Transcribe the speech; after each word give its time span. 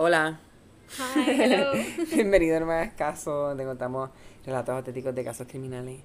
Hola. 0.00 0.38
Hi, 0.96 1.24
hello. 1.26 1.72
Bienvenido 2.14 2.58
a 2.58 2.60
Nuevas 2.60 2.92
Casos, 2.92 3.48
donde 3.48 3.64
contamos 3.64 4.10
relatos 4.46 4.76
auténticos 4.76 5.12
de 5.12 5.24
casos 5.24 5.48
criminales. 5.48 5.98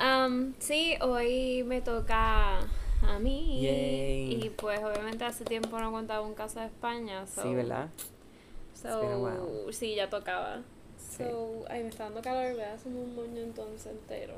Um, 0.00 0.54
sí, 0.58 0.96
hoy 1.00 1.62
me 1.62 1.82
toca 1.82 2.58
a 2.58 3.18
mí. 3.20 3.60
Yay. 3.62 4.44
Y 4.44 4.50
pues 4.50 4.80
obviamente 4.82 5.24
hace 5.24 5.44
tiempo 5.44 5.78
no 5.78 5.92
contaba 5.92 6.26
un 6.26 6.34
caso 6.34 6.58
de 6.58 6.66
España. 6.66 7.24
So, 7.28 7.42
Sí, 7.42 7.54
¿verdad? 7.54 7.90
So, 8.74 9.70
sí, 9.70 9.94
ya 9.94 10.10
tocaba. 10.10 10.62
Sí. 10.98 11.22
So, 11.22 11.64
ay, 11.68 11.84
me 11.84 11.90
está 11.90 12.06
dando 12.06 12.22
calor, 12.22 12.60
a 12.60 12.74
hacerme 12.74 12.98
un 13.02 13.14
moño 13.14 13.40
entonces 13.40 13.86
entero. 13.86 14.34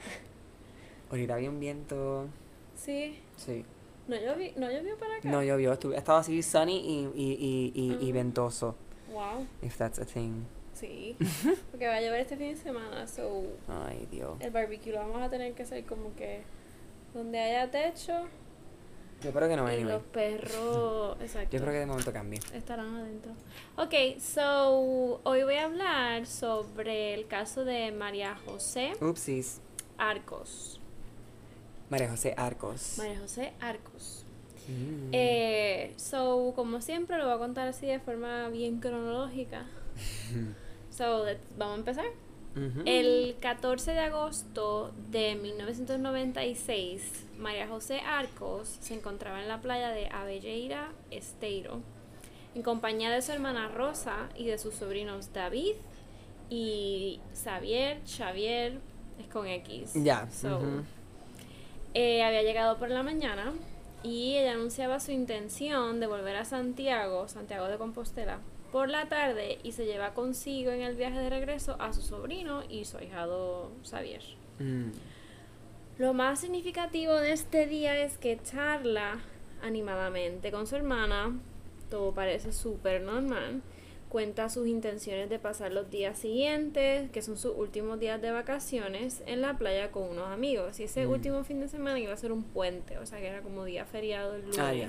Ahorita 1.10 1.34
había 1.34 1.50
un 1.50 1.60
viento. 1.60 2.26
Sí, 2.74 3.18
Sí. 3.36 3.66
No 4.08 4.16
llovió, 4.16 4.52
no 4.56 4.70
llovió 4.70 4.96
para 4.98 5.16
acá. 5.16 5.28
No 5.30 5.42
llovió, 5.42 5.72
estuvo, 5.72 5.92
estaba 5.94 6.18
así 6.20 6.42
sunny 6.42 6.76
y, 6.76 7.10
y, 7.14 7.32
y, 7.32 7.72
y, 8.00 8.06
y 8.06 8.10
Ah. 8.10 8.14
ventoso. 8.14 8.74
Wow, 9.12 9.46
If 9.62 9.76
that's 9.76 9.98
a 9.98 10.04
thing. 10.04 10.44
sí. 10.74 11.16
Porque 11.70 11.86
va 11.86 11.96
a 11.96 12.00
llover 12.00 12.20
este 12.20 12.36
fin 12.36 12.48
de 12.54 12.56
semana, 12.56 13.06
so 13.06 13.44
Ay, 13.68 14.06
Dios. 14.10 14.36
el 14.40 14.50
barbecue 14.50 14.92
lo 14.92 14.98
vamos 14.98 15.22
a 15.22 15.30
tener 15.30 15.54
que 15.54 15.62
hacer 15.62 15.84
como 15.86 16.14
que 16.16 16.42
donde 17.14 17.38
haya 17.38 17.70
techo 17.70 18.24
Yo 19.22 19.30
creo 19.32 19.48
que 19.48 19.56
no, 19.56 19.66
anyway. 19.68 19.84
los 19.84 20.02
perros, 20.02 21.16
exacto. 21.20 21.56
Yo 21.56 21.60
creo 21.62 21.72
que 21.72 21.78
de 21.78 21.86
momento 21.86 22.12
cambie. 22.12 22.40
estarán 22.52 22.96
adentro. 22.96 23.32
Ok, 23.76 24.18
so 24.20 25.20
hoy 25.22 25.44
voy 25.44 25.54
a 25.54 25.66
hablar 25.66 26.26
sobre 26.26 27.14
el 27.14 27.28
caso 27.28 27.64
de 27.64 27.92
María 27.92 28.36
José 28.44 28.92
Oopsies. 29.00 29.60
Arcos. 29.96 30.80
María 31.90 32.08
José 32.10 32.34
Arcos. 32.36 32.94
María 32.98 33.18
José 33.20 33.52
Arcos. 33.60 34.24
Mm. 34.68 35.10
Eh, 35.12 35.92
so, 35.96 36.52
como 36.56 36.80
siempre, 36.80 37.18
lo 37.18 37.24
voy 37.26 37.34
a 37.34 37.38
contar 37.38 37.68
así 37.68 37.86
de 37.86 38.00
forma 38.00 38.48
bien 38.48 38.80
cronológica. 38.80 39.66
So, 40.90 41.24
let's- 41.26 41.40
vamos 41.58 41.74
a 41.74 41.78
empezar. 41.80 42.04
El 42.84 43.34
14 43.40 43.90
de 43.90 43.98
agosto 43.98 44.92
de 45.10 45.34
1996, 45.34 47.24
María 47.36 47.66
José 47.66 47.98
Arcos 47.98 48.76
se 48.80 48.94
encontraba 48.94 49.42
en 49.42 49.48
la 49.48 49.60
playa 49.60 49.90
de 49.90 50.06
Avelleira 50.08 50.92
Esteiro, 51.10 51.80
en 52.54 52.62
compañía 52.62 53.10
de 53.10 53.22
su 53.22 53.32
hermana 53.32 53.66
Rosa 53.66 54.28
y 54.36 54.46
de 54.46 54.58
sus 54.58 54.74
sobrinos 54.74 55.32
David 55.32 55.74
y 56.48 57.20
Xavier, 57.42 58.00
Xavier, 58.06 58.78
es 59.18 59.26
con 59.32 59.48
X. 59.48 59.90
Ya. 59.94 60.30
So. 60.30 60.60
Eh, 61.94 62.22
había 62.22 62.42
llegado 62.42 62.76
por 62.78 62.90
la 62.90 63.02
mañana 63.02 63.52
y 64.02 64.36
ella 64.36 64.52
anunciaba 64.52 65.00
su 65.00 65.12
intención 65.12 66.00
de 66.00 66.06
volver 66.06 66.36
a 66.36 66.44
Santiago, 66.44 67.28
Santiago 67.28 67.68
de 67.68 67.78
Compostela, 67.78 68.40
por 68.70 68.90
la 68.90 69.08
tarde 69.08 69.58
y 69.62 69.72
se 69.72 69.86
lleva 69.86 70.14
consigo 70.14 70.72
en 70.72 70.82
el 70.82 70.96
viaje 70.96 71.18
de 71.18 71.30
regreso 71.30 71.76
a 71.78 71.92
su 71.92 72.02
sobrino 72.02 72.62
y 72.68 72.84
su 72.84 72.98
ahijado 72.98 73.70
Xavier. 73.88 74.22
Mm. 74.58 74.90
Lo 75.98 76.12
más 76.12 76.40
significativo 76.40 77.14
de 77.14 77.32
este 77.32 77.66
día 77.66 77.96
es 77.96 78.18
que 78.18 78.38
charla 78.42 79.20
animadamente 79.62 80.50
con 80.50 80.66
su 80.66 80.74
hermana, 80.74 81.38
todo 81.88 82.12
parece 82.12 82.52
súper 82.52 83.02
normal, 83.02 83.62
cuenta 84.14 84.48
sus 84.48 84.68
intenciones 84.68 85.28
de 85.28 85.40
pasar 85.40 85.72
los 85.72 85.90
días 85.90 86.16
siguientes, 86.16 87.10
que 87.10 87.20
son 87.20 87.36
sus 87.36 87.52
últimos 87.56 87.98
días 87.98 88.22
de 88.22 88.30
vacaciones, 88.30 89.24
en 89.26 89.40
la 89.40 89.58
playa 89.58 89.90
con 89.90 90.04
unos 90.04 90.28
amigos. 90.28 90.78
Y 90.78 90.84
ese 90.84 91.04
Mm. 91.04 91.10
último 91.10 91.42
fin 91.42 91.58
de 91.58 91.66
semana 91.66 91.98
iba 91.98 92.12
a 92.12 92.16
ser 92.16 92.30
un 92.30 92.44
puente, 92.44 92.96
o 92.98 93.06
sea 93.06 93.18
que 93.18 93.26
era 93.26 93.42
como 93.42 93.64
día 93.64 93.84
feriado 93.86 94.36
el 94.36 94.42
lunes. 94.42 94.58
Ah, 94.60 94.72
ya. 94.72 94.88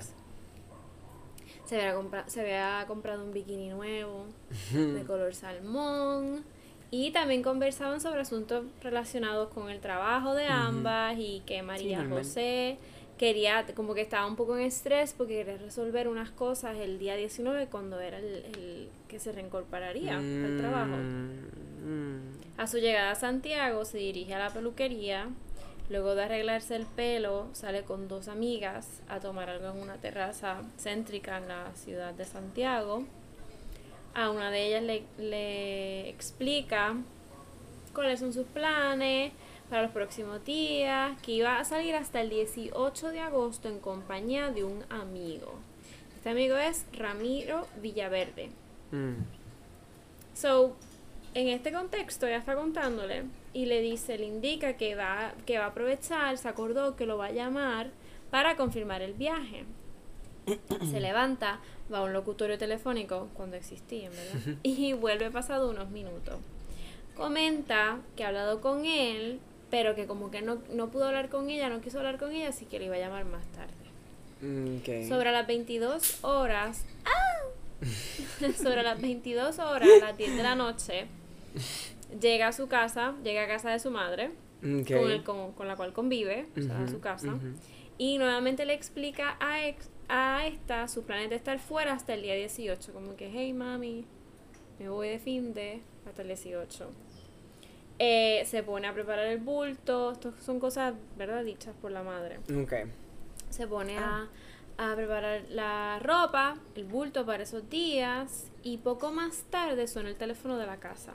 se, 1.65 1.81
había 1.81 2.23
se 2.29 2.41
había 2.41 2.85
comprado 2.87 3.23
un 3.25 3.33
bikini 3.33 3.69
nuevo 3.69 4.27
de 4.71 5.03
color 5.07 5.33
salmón. 5.33 6.43
Y 6.91 7.09
también 7.09 7.41
conversaban 7.41 7.99
sobre 8.01 8.21
asuntos 8.21 8.63
relacionados 8.83 9.49
con 9.51 9.71
el 9.71 9.79
trabajo 9.79 10.35
de 10.35 10.45
ambas 10.45 11.15
y 11.17 11.41
que 11.47 11.63
María. 11.63 12.05
José 12.07 12.77
quería, 13.17 13.65
como 13.75 13.95
que 13.95 14.01
estaba 14.01 14.27
un 14.27 14.35
poco 14.35 14.55
en 14.55 14.65
estrés 14.65 15.13
porque 15.13 15.37
quería 15.37 15.57
resolver 15.57 16.07
unas 16.07 16.29
cosas 16.29 16.77
el 16.77 16.99
día 16.99 17.15
19 17.15 17.65
cuando 17.67 17.99
era 17.99 18.19
el, 18.19 18.45
el 18.55 18.89
que 19.07 19.19
se 19.19 19.31
reincorporaría 19.31 20.17
al 20.17 20.57
trabajo. 20.57 20.95
Mm. 20.95 22.35
A 22.57 22.67
su 22.67 22.77
llegada 22.77 23.11
a 23.11 23.15
Santiago 23.15 23.85
se 23.85 23.97
dirige 23.97 24.33
a 24.33 24.39
la 24.39 24.49
peluquería. 24.49 25.29
Luego 25.89 26.15
de 26.15 26.23
arreglarse 26.23 26.75
el 26.75 26.85
pelo, 26.85 27.47
sale 27.53 27.83
con 27.83 28.07
dos 28.07 28.27
amigas 28.27 29.01
a 29.07 29.19
tomar 29.19 29.49
algo 29.49 29.69
en 29.69 29.77
una 29.77 29.97
terraza 29.97 30.63
céntrica 30.79 31.37
en 31.37 31.47
la 31.47 31.71
ciudad 31.75 32.13
de 32.13 32.25
Santiago. 32.25 33.03
A 34.15 34.31
una 34.31 34.49
de 34.49 34.67
ellas 34.67 34.83
le, 34.83 35.03
le 35.19 36.09
explica 36.09 36.95
cuáles 37.93 38.19
son 38.19 38.33
sus 38.33 38.47
planes 38.47 39.31
para 39.69 39.83
los 39.83 39.91
próximos 39.91 40.43
días, 40.45 41.19
que 41.21 41.33
iba 41.33 41.59
a 41.59 41.65
salir 41.65 41.95
hasta 41.95 42.21
el 42.21 42.29
18 42.29 43.11
de 43.11 43.19
agosto 43.19 43.67
en 43.67 43.79
compañía 43.79 44.51
de 44.51 44.63
un 44.63 44.83
amigo. 44.89 45.53
Este 46.15 46.29
amigo 46.29 46.55
es 46.57 46.85
Ramiro 46.93 47.67
Villaverde. 47.81 48.49
Mm. 48.95 49.23
So, 50.33 50.75
en 51.33 51.47
este 51.49 51.71
contexto, 51.71 52.27
ella 52.27 52.37
está 52.37 52.55
contándole 52.55 53.23
y 53.53 53.65
le 53.65 53.81
dice, 53.81 54.17
le 54.17 54.25
indica 54.25 54.77
que 54.77 54.95
va, 54.95 55.33
que 55.45 55.57
va 55.57 55.65
a 55.65 55.67
aprovechar, 55.69 56.37
se 56.37 56.47
acordó 56.47 56.95
que 56.95 57.05
lo 57.05 57.17
va 57.17 57.27
a 57.27 57.31
llamar 57.31 57.91
para 58.31 58.55
confirmar 58.55 59.01
el 59.01 59.13
viaje. 59.13 59.65
Se 60.91 60.99
levanta, 60.99 61.59
va 61.91 61.99
a 61.99 62.03
un 62.03 62.13
locutorio 62.13 62.57
telefónico, 62.57 63.29
cuando 63.33 63.55
existían, 63.55 64.11
¿verdad? 64.11 64.57
Y 64.63 64.93
vuelve 64.93 65.31
pasado 65.31 65.69
unos 65.69 65.89
minutos. 65.89 66.35
Comenta 67.15 67.99
que 68.15 68.23
ha 68.23 68.27
hablado 68.27 68.61
con 68.61 68.85
él, 68.85 69.39
pero 69.69 69.95
que 69.95 70.05
como 70.05 70.31
que 70.31 70.41
no, 70.41 70.59
no 70.71 70.89
pudo 70.89 71.05
hablar 71.05 71.29
con 71.29 71.49
ella, 71.49 71.69
no 71.69 71.81
quiso 71.81 71.97
hablar 71.97 72.19
con 72.19 72.31
ella, 72.33 72.49
así 72.49 72.65
que 72.65 72.79
le 72.79 72.85
iba 72.85 72.95
a 72.95 72.99
llamar 72.99 73.25
más 73.25 73.45
tarde. 73.47 73.73
Mm. 74.41 75.07
Sobre 75.07 75.31
las 75.31 75.47
22 75.47 76.23
horas. 76.23 76.85
sobre 78.61 78.83
las 78.83 79.01
22 79.01 79.59
horas, 79.59 79.89
a 80.01 80.05
las 80.05 80.17
10 80.17 80.37
de 80.37 80.43
la 80.43 80.55
noche, 80.55 81.07
llega 82.21 82.47
a 82.47 82.51
su 82.53 82.67
casa, 82.67 83.13
llega 83.23 83.43
a 83.43 83.47
casa 83.47 83.69
de 83.71 83.79
su 83.79 83.91
madre, 83.91 84.31
con, 84.61 85.11
el- 85.11 85.23
con, 85.23 85.51
con 85.53 85.67
la 85.67 85.75
cual 85.75 85.93
convive, 85.93 86.47
o 86.57 86.61
sea, 86.61 86.83
a 86.83 86.87
su 86.87 86.99
casa, 86.99 87.37
y 87.97 88.17
nuevamente 88.17 88.65
le 88.65 88.73
explica 88.73 89.37
a, 89.39 89.65
ex- 89.67 89.89
a 90.09 90.45
esta 90.47 90.87
su 90.87 91.03
plan 91.03 91.19
es 91.21 91.29
de 91.29 91.35
estar 91.35 91.59
fuera 91.59 91.93
hasta 91.93 92.13
el 92.13 92.21
día 92.23 92.35
18, 92.35 92.91
como 92.93 93.15
que, 93.15 93.29
hey 93.31 93.53
mami, 93.53 94.05
me 94.79 94.89
voy 94.89 95.09
de 95.09 95.19
fin 95.19 95.53
de 95.53 95.81
hasta 96.07 96.21
el 96.21 96.27
18. 96.29 96.89
Eh, 97.97 98.43
se 98.45 98.61
pone 98.61 98.87
a 98.87 98.93
preparar 98.93 99.25
el 99.27 99.37
bulto, 99.37 100.11
esto 100.11 100.33
son 100.45 100.59
cosas, 100.59 100.93
¿verdad? 101.17 101.45
Dichas 101.45 101.73
por 101.81 101.91
la 101.91 102.03
madre 102.03 102.39
Ok. 102.53 102.73
se 103.49 103.67
pone 103.67 103.97
Ah. 103.97 104.27
a, 104.27 104.29
a 104.77 104.95
preparar 104.95 105.43
la 105.49 105.99
ropa, 105.99 106.57
el 106.75 106.83
bulto 106.85 107.25
para 107.25 107.43
esos 107.43 107.69
días 107.69 108.51
y 108.63 108.77
poco 108.77 109.11
más 109.11 109.43
tarde 109.49 109.87
suena 109.87 110.09
el 110.09 110.15
teléfono 110.15 110.57
de 110.57 110.65
la 110.65 110.77
casa. 110.77 111.13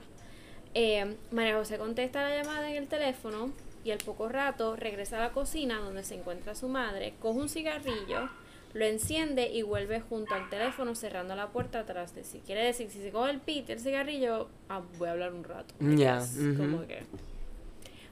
Eh, 0.75 1.16
María 1.31 1.56
José 1.56 1.78
contesta 1.78 2.22
la 2.22 2.43
llamada 2.43 2.71
en 2.71 2.76
el 2.76 2.88
teléfono 2.88 3.53
y 3.84 3.91
al 3.91 3.98
poco 3.98 4.28
rato 4.28 4.76
regresa 4.76 5.16
a 5.16 5.21
la 5.21 5.32
cocina 5.32 5.78
donde 5.78 6.04
se 6.04 6.15
encuentra 6.15 6.54
su 6.54 6.69
madre, 6.69 7.15
coge 7.21 7.38
un 7.38 7.48
cigarrillo, 7.48 8.28
lo 8.72 8.84
enciende 8.84 9.48
y 9.48 9.62
vuelve 9.62 10.00
junto 10.00 10.34
al 10.34 10.48
teléfono 10.48 10.94
cerrando 10.94 11.34
la 11.34 11.48
puerta 11.48 11.81
atrás 11.81 12.15
de 12.15 12.25
sí. 12.25 12.41
Quiere 12.47 12.65
decir, 12.65 12.91
si 12.91 13.00
se 13.03 13.10
coge 13.10 13.31
el 13.31 13.41
pit, 13.41 13.69
el 13.69 13.81
cigarrillo, 13.81 14.48
ah, 14.69 14.82
voy 14.98 15.09
a 15.09 15.12
hablar 15.12 15.34
un 15.34 15.44
rato. 15.44 15.75
Ya, 15.81 16.25
como 16.56 16.87
que... 16.87 17.03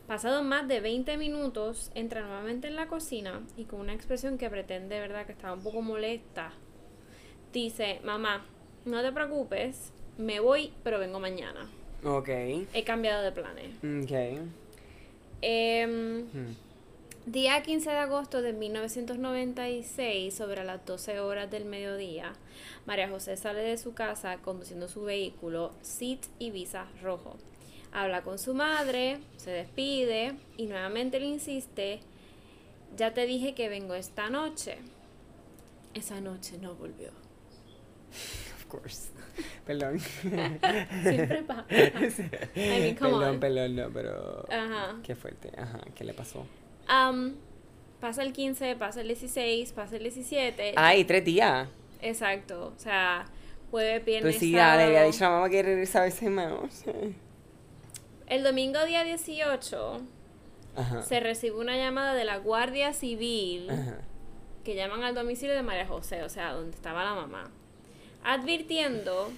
Pasado 0.08 0.42
más 0.42 0.66
de 0.66 0.80
20 0.80 1.16
minutos, 1.18 1.90
entra 1.94 2.22
nuevamente 2.22 2.66
en 2.66 2.76
la 2.76 2.88
cocina 2.88 3.42
y 3.58 3.64
con 3.64 3.80
una 3.80 3.92
expresión 3.92 4.38
que 4.38 4.48
pretende, 4.48 4.98
¿verdad?, 4.98 5.26
que 5.26 5.32
estaba 5.32 5.52
un 5.52 5.62
poco 5.62 5.82
molesta, 5.82 6.50
dice, 7.52 8.00
mamá, 8.02 8.46
no 8.86 9.02
te 9.02 9.12
preocupes, 9.12 9.92
me 10.16 10.40
voy, 10.40 10.72
pero 10.82 10.98
vengo 10.98 11.20
mañana. 11.20 11.68
Ok. 12.02 12.28
He 12.28 12.84
cambiado 12.84 13.22
de 13.22 13.32
planes. 13.32 13.68
Ok. 14.02 14.48
Em, 15.42 16.20
Mm. 16.22 16.56
Día 17.26 17.62
15 17.62 17.90
de 17.90 17.96
agosto 17.98 18.40
de 18.40 18.54
1996, 18.54 20.32
sobre 20.32 20.64
las 20.64 20.86
12 20.86 21.20
horas 21.20 21.50
del 21.50 21.66
mediodía, 21.66 22.32
María 22.86 23.10
José 23.10 23.36
sale 23.36 23.60
de 23.60 23.76
su 23.76 23.92
casa 23.92 24.38
conduciendo 24.38 24.88
su 24.88 25.02
vehículo 25.02 25.72
Seat 25.82 26.20
Ibiza 26.38 26.86
rojo. 27.02 27.36
Habla 27.92 28.22
con 28.22 28.38
su 28.38 28.54
madre, 28.54 29.18
se 29.36 29.50
despide 29.50 30.34
y 30.56 30.66
nuevamente 30.66 31.18
le 31.20 31.26
insiste, 31.26 32.00
ya 32.96 33.14
te 33.14 33.26
dije 33.26 33.54
que 33.54 33.68
vengo 33.68 33.94
esta 33.94 34.28
noche. 34.30 34.78
Esa 35.94 36.20
noche 36.20 36.58
no 36.60 36.74
volvió. 36.74 37.08
Of 38.56 38.64
course. 38.68 39.08
Perdón. 39.66 39.98
Siempre 41.02 41.42
pasa. 41.44 41.64
I 42.54 42.58
mean, 42.58 42.94
come 42.96 43.10
perdón, 43.10 43.24
on. 43.34 43.40
perdón, 43.40 43.76
no, 43.76 43.90
pero. 43.92 44.44
Ajá. 44.50 44.96
Qué 45.02 45.14
fuerte. 45.14 45.50
Ajá, 45.56 45.80
¿qué 45.94 46.04
le 46.04 46.12
pasó? 46.14 46.46
Am, 46.86 47.34
pasa 48.00 48.22
el 48.22 48.32
15, 48.32 48.76
pasa 48.76 49.00
el 49.00 49.08
16, 49.08 49.72
pasa 49.72 49.96
el 49.96 50.02
17. 50.02 50.74
Ay, 50.76 51.04
tres 51.04 51.24
días. 51.24 51.68
Exacto. 52.02 52.72
O 52.76 52.78
sea, 52.78 53.26
jueves, 53.70 54.04
viernes, 54.04 54.34
Pues 54.34 54.40
sí, 54.40 54.52
dale, 54.52 54.82
sábado. 54.82 54.86
había 54.98 55.02
dicho 55.12 55.24
a 55.26 55.30
mamá 55.30 55.50
que 55.50 55.62
regresaba 55.62 56.06
esa 56.06 56.18
semana. 56.20 56.56
El 58.28 58.42
domingo 58.44 58.84
día 58.84 59.04
18 59.04 60.00
Ajá. 60.76 61.02
se 61.02 61.20
recibe 61.20 61.56
una 61.56 61.76
llamada 61.76 62.14
de 62.14 62.24
la 62.24 62.36
Guardia 62.38 62.92
Civil 62.92 63.70
Ajá. 63.70 63.98
que 64.64 64.74
llaman 64.74 65.02
al 65.02 65.14
domicilio 65.14 65.54
de 65.54 65.62
María 65.62 65.86
José, 65.86 66.22
o 66.22 66.28
sea, 66.28 66.52
donde 66.52 66.76
estaba 66.76 67.04
la 67.04 67.14
mamá, 67.14 67.50
advirtiendo 68.24 69.30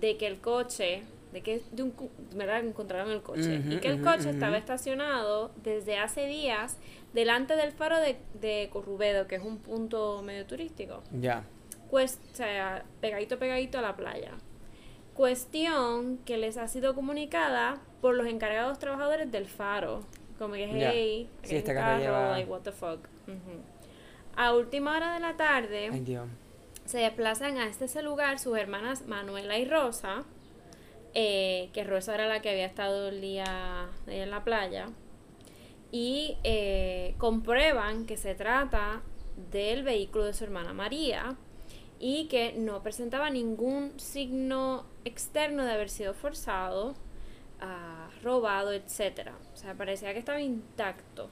de 0.00 0.16
que 0.16 0.26
el 0.26 0.40
coche, 0.40 1.02
de 1.32 1.42
que 1.42 1.62
de 1.72 1.82
un, 1.82 1.94
¿verdad? 2.34 2.64
encontraron 2.64 3.10
el 3.12 3.22
coche 3.22 3.60
y 3.68 3.76
que 3.78 3.88
el 3.88 4.00
coche 4.02 4.30
estaba 4.30 4.56
estacionado 4.56 5.50
desde 5.62 5.98
hace 5.98 6.26
días 6.26 6.78
delante 7.12 7.56
del 7.56 7.72
faro 7.72 8.00
de, 8.00 8.16
de 8.40 8.70
Corrubedo, 8.72 9.26
que 9.26 9.36
es 9.36 9.42
un 9.42 9.58
punto 9.58 10.22
medio 10.22 10.46
turístico. 10.46 11.02
Ya. 11.12 11.44
Pues, 11.90 12.18
o 12.32 12.36
sea, 12.36 12.84
pegadito, 13.00 13.38
pegadito 13.38 13.78
a 13.78 13.82
la 13.82 13.94
playa. 13.94 14.32
Cuestión 15.14 16.18
que 16.24 16.36
les 16.36 16.56
ha 16.56 16.66
sido 16.68 16.94
comunicada 16.94 17.80
por 18.00 18.14
los 18.14 18.26
encargados 18.26 18.78
trabajadores 18.78 19.30
del 19.30 19.46
faro. 19.46 20.00
Como 20.38 20.54
que, 20.54 20.66
hey, 20.66 21.28
Sí, 21.42 21.46
aquí 21.46 21.52
hay 21.52 21.58
este 21.58 21.74
carro 21.74 22.02
lleva- 22.02 22.30
like, 22.32 22.50
what 22.50 22.60
the 22.62 22.72
fuck. 22.72 23.06
A 24.36 24.52
última 24.52 24.96
hora 24.96 25.14
de 25.14 25.20
la 25.20 25.36
tarde, 25.36 25.90
Ay, 25.92 26.18
se 26.84 26.98
desplazan 26.98 27.56
a 27.58 27.66
este 27.68 28.02
lugar 28.02 28.38
sus 28.40 28.58
hermanas 28.58 29.06
Manuela 29.06 29.56
y 29.58 29.64
Rosa, 29.64 30.24
eh, 31.14 31.70
que 31.72 31.84
Rosa 31.84 32.14
era 32.16 32.26
la 32.26 32.42
que 32.42 32.50
había 32.50 32.66
estado 32.66 33.08
el 33.08 33.20
día 33.20 33.88
en 34.08 34.30
la 34.30 34.42
playa, 34.42 34.88
y 35.92 36.36
eh, 36.42 37.14
comprueban 37.18 38.04
que 38.06 38.16
se 38.16 38.34
trata 38.34 39.02
del 39.52 39.84
vehículo 39.84 40.24
de 40.24 40.32
su 40.34 40.42
hermana 40.42 40.72
María 40.74 41.36
y 42.06 42.26
que 42.26 42.52
no 42.52 42.82
presentaba 42.82 43.30
ningún 43.30 43.98
signo 43.98 44.84
externo 45.06 45.64
de 45.64 45.72
haber 45.72 45.88
sido 45.88 46.12
forzado, 46.12 46.94
ah, 47.62 48.10
robado, 48.22 48.74
etc. 48.74 49.30
O 49.54 49.56
sea, 49.56 49.72
parecía 49.72 50.12
que 50.12 50.18
estaba 50.18 50.38
intacto. 50.38 51.30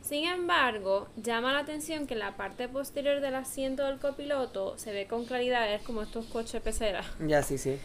Sin 0.00 0.24
embargo, 0.24 1.08
llama 1.16 1.52
la 1.52 1.58
atención 1.58 2.06
que 2.06 2.14
en 2.14 2.20
la 2.20 2.38
parte 2.38 2.70
posterior 2.70 3.20
del 3.20 3.34
asiento 3.34 3.84
del 3.84 3.98
copiloto 3.98 4.78
se 4.78 4.94
ve 4.94 5.06
con 5.06 5.26
claridad, 5.26 5.70
es 5.74 5.82
como 5.82 6.00
estos 6.00 6.24
coches 6.24 6.62
peceras. 6.62 7.04
Ya, 7.20 7.42
sí, 7.42 7.58
sí. 7.58 7.78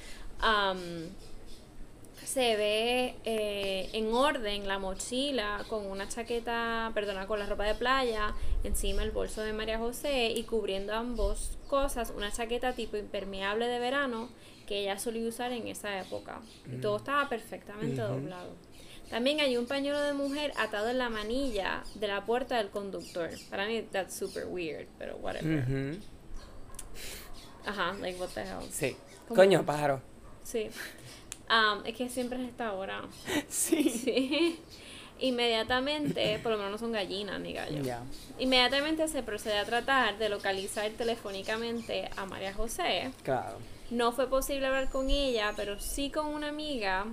Se 2.23 2.55
ve 2.55 3.15
eh, 3.25 3.89
en 3.93 4.13
orden 4.13 4.67
la 4.67 4.79
mochila 4.79 5.63
con 5.69 5.85
una 5.85 6.07
chaqueta, 6.07 6.91
perdona, 6.93 7.27
con 7.27 7.39
la 7.39 7.45
ropa 7.45 7.65
de 7.65 7.75
playa, 7.75 8.35
encima 8.63 9.03
el 9.03 9.11
bolso 9.11 9.41
de 9.41 9.53
María 9.53 9.77
José 9.77 10.31
y 10.31 10.43
cubriendo 10.43 10.93
ambos 10.93 11.57
cosas 11.67 12.13
una 12.15 12.31
chaqueta 12.31 12.73
tipo 12.73 12.97
impermeable 12.97 13.67
de 13.67 13.79
verano 13.79 14.29
que 14.67 14.81
ella 14.81 14.99
solía 14.99 15.27
usar 15.27 15.51
en 15.53 15.67
esa 15.67 15.99
época. 15.99 16.41
Y 16.71 16.81
todo 16.81 16.97
estaba 16.97 17.29
perfectamente 17.29 18.01
doblado. 18.01 18.55
También 19.09 19.39
hay 19.39 19.55
un 19.55 19.65
pañuelo 19.65 20.01
de 20.01 20.11
mujer 20.13 20.51
atado 20.57 20.89
en 20.89 20.97
la 20.97 21.09
manilla 21.09 21.83
de 21.95 22.07
la 22.07 22.25
puerta 22.25 22.57
del 22.57 22.69
conductor. 22.69 23.29
Para 23.49 23.65
mí 23.65 23.81
that's 23.83 24.13
super 24.13 24.45
weird, 24.47 24.87
pero 24.99 25.15
whatever. 25.17 25.97
Ajá, 27.65 27.93
like 28.01 28.19
what 28.19 28.29
the 28.33 28.41
hell. 28.41 28.69
Sí. 28.69 28.97
¿Cómo? 29.27 29.35
Coño, 29.35 29.65
pájaro. 29.65 30.01
Sí. 30.43 30.69
Am, 31.49 31.81
es 31.85 31.95
que 31.95 32.09
siempre 32.09 32.41
es 32.41 32.49
esta 32.49 32.73
hora. 32.73 33.01
Sí. 33.49 33.89
Sí. 33.89 34.59
Inmediatamente, 35.19 36.39
por 36.43 36.51
lo 36.51 36.57
menos 36.57 36.73
no 36.73 36.77
son 36.77 36.91
gallinas 36.91 37.39
ni 37.39 37.53
gallos. 37.53 37.85
Ya. 37.85 38.03
Inmediatamente 38.39 39.07
se 39.07 39.23
procede 39.23 39.57
a 39.57 39.65
tratar 39.65 40.17
de 40.17 40.29
localizar 40.29 40.89
telefónicamente 40.91 42.09
a 42.17 42.25
María 42.25 42.53
José. 42.53 43.11
Claro. 43.23 43.57
No 43.89 44.11
fue 44.11 44.27
posible 44.29 44.67
hablar 44.67 44.89
con 44.89 45.09
ella, 45.09 45.53
pero 45.55 45.79
sí 45.79 46.11
con 46.11 46.27
una 46.27 46.49
amiga 46.49 47.05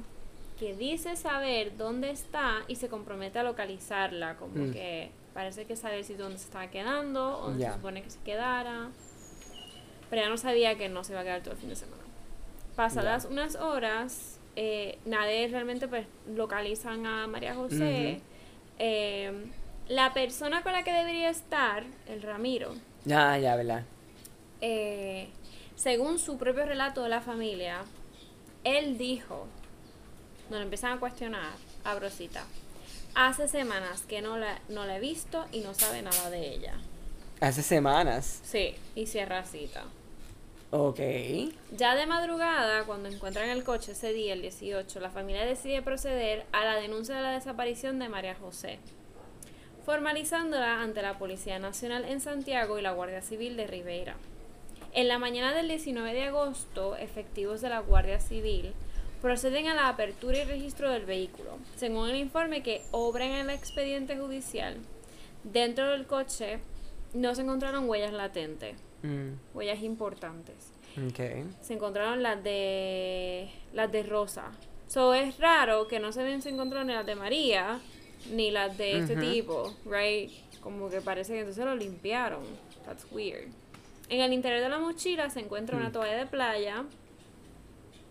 que 0.58 0.74
dice 0.74 1.16
saber 1.16 1.76
dónde 1.76 2.10
está 2.10 2.58
y 2.68 2.76
se 2.76 2.88
compromete 2.88 3.38
a 3.38 3.42
localizarla. 3.42 4.36
Como 4.36 4.54
Mm. 4.66 4.72
que 4.72 5.10
parece 5.32 5.64
que 5.64 5.74
sabe 5.76 6.04
si 6.04 6.14
dónde 6.14 6.38
se 6.38 6.44
estaba 6.44 6.66
quedando 6.68 7.38
o 7.38 7.46
dónde 7.46 7.62
Ya. 7.62 7.70
se 7.70 7.76
supone 7.76 8.02
que 8.02 8.10
se 8.10 8.20
quedara. 8.20 8.90
Pero 10.10 10.20
ella 10.22 10.30
no 10.30 10.36
sabía 10.36 10.76
que 10.76 10.88
no 10.88 11.04
se 11.04 11.12
iba 11.12 11.20
a 11.22 11.24
quedar 11.24 11.42
todo 11.42 11.52
el 11.54 11.58
fin 11.60 11.70
de 11.70 11.76
semana. 11.76 12.02
Pasadas 12.76 13.24
unas 13.26 13.54
horas, 13.56 14.38
eh, 14.56 14.98
nadie 15.04 15.46
realmente 15.48 15.86
pues 15.88 16.06
localizan 16.34 17.06
a 17.06 17.26
María 17.26 17.54
José. 17.54 18.20
Eh, 18.78 19.32
la 19.88 20.12
persona 20.12 20.62
con 20.62 20.72
la 20.72 20.82
que 20.82 20.92
debería 20.92 21.30
estar, 21.30 21.84
el 22.08 22.22
Ramiro, 22.22 22.74
Ya, 23.04 23.38
ya, 23.38 23.54
¿verdad? 23.54 23.84
eh, 24.60 25.28
según 25.76 26.18
su 26.18 26.38
propio 26.38 26.64
relato 26.64 27.02
de 27.02 27.08
la 27.10 27.20
familia, 27.20 27.82
él 28.64 28.96
dijo, 28.98 29.46
nos 30.50 30.58
lo 30.58 30.64
empiezan 30.64 30.92
a 30.92 31.00
cuestionar, 31.00 31.52
a 31.84 31.94
Brosita, 31.94 32.44
hace 33.14 33.46
semanas 33.46 34.02
que 34.08 34.22
no 34.22 34.38
la, 34.38 34.58
no 34.68 34.84
la 34.86 34.96
he 34.96 35.00
visto 35.00 35.44
y 35.52 35.60
no 35.60 35.74
sabe 35.74 36.00
nada 36.02 36.30
de 36.30 36.54
ella. 36.54 36.74
Hace 37.40 37.62
semanas. 37.62 38.40
Sí, 38.42 38.74
y 38.94 39.06
cierra 39.06 39.44
cita. 39.44 39.84
Ok. 40.76 40.98
Ya 41.76 41.94
de 41.94 42.04
madrugada, 42.04 42.82
cuando 42.82 43.08
encuentran 43.08 43.48
el 43.48 43.62
coche 43.62 43.92
ese 43.92 44.12
día, 44.12 44.32
el 44.32 44.42
18, 44.42 44.98
la 44.98 45.10
familia 45.10 45.46
decide 45.46 45.82
proceder 45.82 46.46
a 46.50 46.64
la 46.64 46.74
denuncia 46.74 47.14
de 47.14 47.22
la 47.22 47.30
desaparición 47.30 48.00
de 48.00 48.08
María 48.08 48.34
José, 48.34 48.80
formalizándola 49.86 50.82
ante 50.82 51.00
la 51.00 51.16
Policía 51.16 51.60
Nacional 51.60 52.04
en 52.04 52.20
Santiago 52.20 52.76
y 52.76 52.82
la 52.82 52.90
Guardia 52.90 53.22
Civil 53.22 53.56
de 53.56 53.68
Ribeira. 53.68 54.16
En 54.94 55.06
la 55.06 55.20
mañana 55.20 55.54
del 55.54 55.68
19 55.68 56.12
de 56.12 56.24
agosto, 56.24 56.96
efectivos 56.96 57.60
de 57.60 57.68
la 57.68 57.78
Guardia 57.78 58.18
Civil 58.18 58.72
proceden 59.22 59.68
a 59.68 59.74
la 59.74 59.88
apertura 59.88 60.38
y 60.38 60.44
registro 60.44 60.90
del 60.90 61.06
vehículo. 61.06 61.56
Según 61.76 62.08
el 62.08 62.16
informe 62.16 62.64
que 62.64 62.82
obra 62.90 63.26
en 63.26 63.34
el 63.34 63.50
expediente 63.50 64.16
judicial, 64.16 64.78
dentro 65.44 65.90
del 65.90 66.08
coche 66.08 66.58
no 67.12 67.32
se 67.36 67.42
encontraron 67.42 67.88
huellas 67.88 68.12
latentes, 68.12 68.74
Mm, 69.04 69.32
huellas 69.54 69.82
importantes 69.82 70.72
se 71.60 71.74
encontraron 71.74 72.22
las 72.22 72.42
de 72.42 73.50
las 73.72 73.90
de 73.92 74.02
Rosa. 74.04 74.50
So 74.86 75.12
es 75.12 75.38
raro 75.38 75.88
que 75.88 75.98
no 75.98 76.12
se 76.12 76.22
ven 76.22 76.40
se 76.40 76.48
encontraron 76.50 76.86
ni 76.86 76.94
las 76.94 77.04
de 77.04 77.14
María 77.14 77.80
ni 78.30 78.50
las 78.50 78.78
de 78.78 78.98
este 79.00 79.16
tipo, 79.16 79.74
right? 79.84 80.30
Como 80.60 80.88
que 80.88 81.00
parece 81.00 81.34
que 81.34 81.40
entonces 81.40 81.64
lo 81.64 81.74
limpiaron. 81.76 82.42
That's 82.86 83.06
weird. 83.12 83.48
En 84.08 84.20
el 84.20 84.32
interior 84.32 84.62
de 84.62 84.68
la 84.68 84.78
mochila 84.78 85.28
se 85.30 85.40
encuentra 85.40 85.76
una 85.76 85.88
Mm. 85.88 85.92
toalla 85.92 86.16
de 86.16 86.26
playa, 86.26 86.84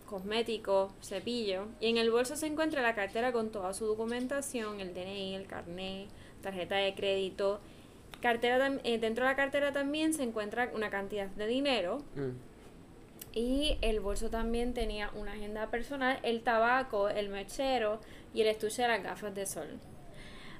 cosmético, 0.06 0.92
cepillo, 1.02 1.66
y 1.80 1.88
en 1.88 1.96
el 1.96 2.10
bolso 2.10 2.36
se 2.36 2.46
encuentra 2.46 2.82
la 2.82 2.94
cartera 2.94 3.32
con 3.32 3.50
toda 3.50 3.72
su 3.74 3.86
documentación, 3.86 4.80
el 4.80 4.92
DNI, 4.94 5.34
el 5.34 5.46
carnet, 5.46 6.08
tarjeta 6.42 6.76
de 6.76 6.94
crédito. 6.94 7.60
Cartera 8.24 8.72
eh, 8.84 8.98
dentro 8.98 9.26
de 9.26 9.30
la 9.32 9.36
cartera 9.36 9.70
también 9.70 10.14
se 10.14 10.22
encuentra 10.22 10.70
una 10.74 10.88
cantidad 10.88 11.26
de 11.26 11.46
dinero. 11.46 11.98
Mm, 12.14 12.30
y 13.38 13.76
el 13.82 14.00
bolso 14.00 14.30
también 14.30 14.72
tenía 14.72 15.10
una 15.14 15.32
agenda 15.32 15.66
personal, 15.70 16.20
el 16.22 16.40
tabaco, 16.42 17.10
el 17.10 17.28
mechero 17.28 18.00
y 18.32 18.40
el 18.40 18.46
estuche 18.46 18.80
de 18.80 18.88
las 18.88 19.02
gafas 19.02 19.34
de 19.34 19.44
sol. 19.44 19.78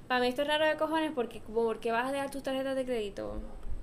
Para 0.06 0.21
mí 0.21 0.26
esto 0.26 0.42
es 0.42 0.49
raro 0.49 0.66
de 0.66 0.76
cojones 0.76 1.12
porque 1.14 1.40
porque 1.54 1.90
vas 1.90 2.06
a 2.06 2.12
dejar 2.12 2.30
tus 2.30 2.42
tarjetas 2.42 2.76
de 2.76 2.85
crédito, 2.85 3.40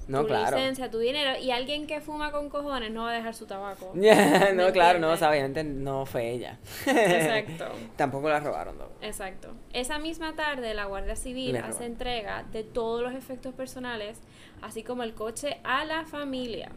No, 0.08 0.22
tu 0.22 0.28
claro. 0.28 0.58
licencia, 0.58 0.90
tu 0.90 1.00
dinero 1.00 1.40
y 1.40 1.52
alguien 1.52 1.88
que 1.88 2.02
fuma 2.02 2.32
con 2.32 2.50
cojones 2.50 2.92
no 2.92 3.04
va 3.04 3.12
a 3.12 3.14
dejar 3.14 3.34
su 3.34 3.46
tabaco. 3.46 3.94
No, 3.96 4.66
¿Me 4.66 4.72
claro, 4.72 5.00
no, 5.00 5.14
obviamente 5.14 5.64
no 5.64 6.06
fue 6.06 6.32
ella. 6.32 6.58
Exacto. 6.86 7.66
Tampoco 7.96 8.30
la 8.30 8.40
robaron, 8.40 8.78
no. 8.78 8.86
Exacto. 9.02 9.54
Esa 9.74 10.00
misma 10.00 10.36
tarde 10.36 10.74
la 10.74 10.86
Guardia 10.86 11.16
Civil 11.16 11.58
hace 11.58 11.86
entrega 11.86 12.44
de 12.52 12.64
todos 12.64 13.02
los 13.02 13.14
efectos 13.14 13.54
personales, 13.54 14.20
así 14.62 14.84
como 14.84 15.04
el 15.04 15.14
coche 15.14 15.60
a 15.64 15.86
la 15.86 16.06
familia. 16.06 16.72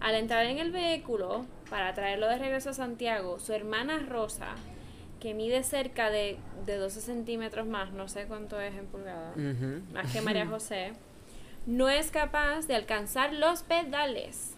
Al 0.00 0.14
entrar 0.16 0.44
en 0.46 0.58
el 0.58 0.70
vehículo 0.70 1.46
para 1.70 1.94
traerlo 1.94 2.28
de 2.28 2.38
regreso 2.38 2.70
a 2.70 2.74
Santiago, 2.74 3.38
su 3.38 3.52
hermana 3.52 4.00
Rosa, 4.06 4.48
que 5.20 5.32
mide 5.32 5.62
cerca 5.62 6.10
de, 6.10 6.36
de 6.66 6.76
12 6.76 7.00
centímetros 7.00 7.66
más, 7.66 7.92
no 7.92 8.08
sé 8.08 8.26
cuánto 8.26 8.60
es 8.60 8.74
en 8.74 8.86
pulgadas, 8.86 9.34
más 9.92 10.12
que 10.12 10.20
María 10.20 10.46
José, 10.50 10.92
no 11.66 11.88
es 11.88 12.10
capaz 12.10 12.66
de 12.66 12.74
alcanzar 12.74 13.32
los 13.32 13.62
pedales. 13.62 14.52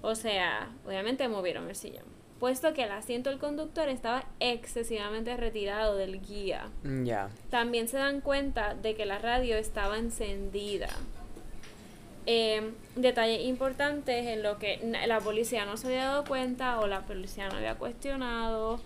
O 0.00 0.14
sea, 0.14 0.70
obviamente 0.86 1.28
movieron 1.28 1.68
el 1.68 1.74
sillón, 1.74 2.04
puesto 2.38 2.72
que 2.72 2.84
el 2.84 2.92
asiento 2.92 3.30
del 3.30 3.38
conductor 3.38 3.88
estaba 3.88 4.24
excesivamente 4.40 5.36
retirado 5.36 5.96
del 5.96 6.20
guía. 6.20 6.68
Mm, 6.84 7.04
Ya. 7.04 7.28
También 7.50 7.88
se 7.88 7.96
dan 7.96 8.20
cuenta 8.20 8.74
de 8.74 8.94
que 8.94 9.06
la 9.06 9.18
radio 9.18 9.56
estaba 9.56 9.98
encendida. 9.98 10.88
Eh, 12.26 12.72
detalles 12.94 13.40
importantes 13.46 14.26
en 14.26 14.42
lo 14.42 14.58
que 14.58 14.78
la 15.06 15.18
policía 15.20 15.64
no 15.64 15.76
se 15.78 15.86
había 15.86 16.04
dado 16.04 16.24
cuenta 16.24 16.78
o 16.78 16.86
la 16.86 17.00
policía 17.00 17.48
no 17.48 17.56
había 17.56 17.76
cuestionado, 17.76 18.78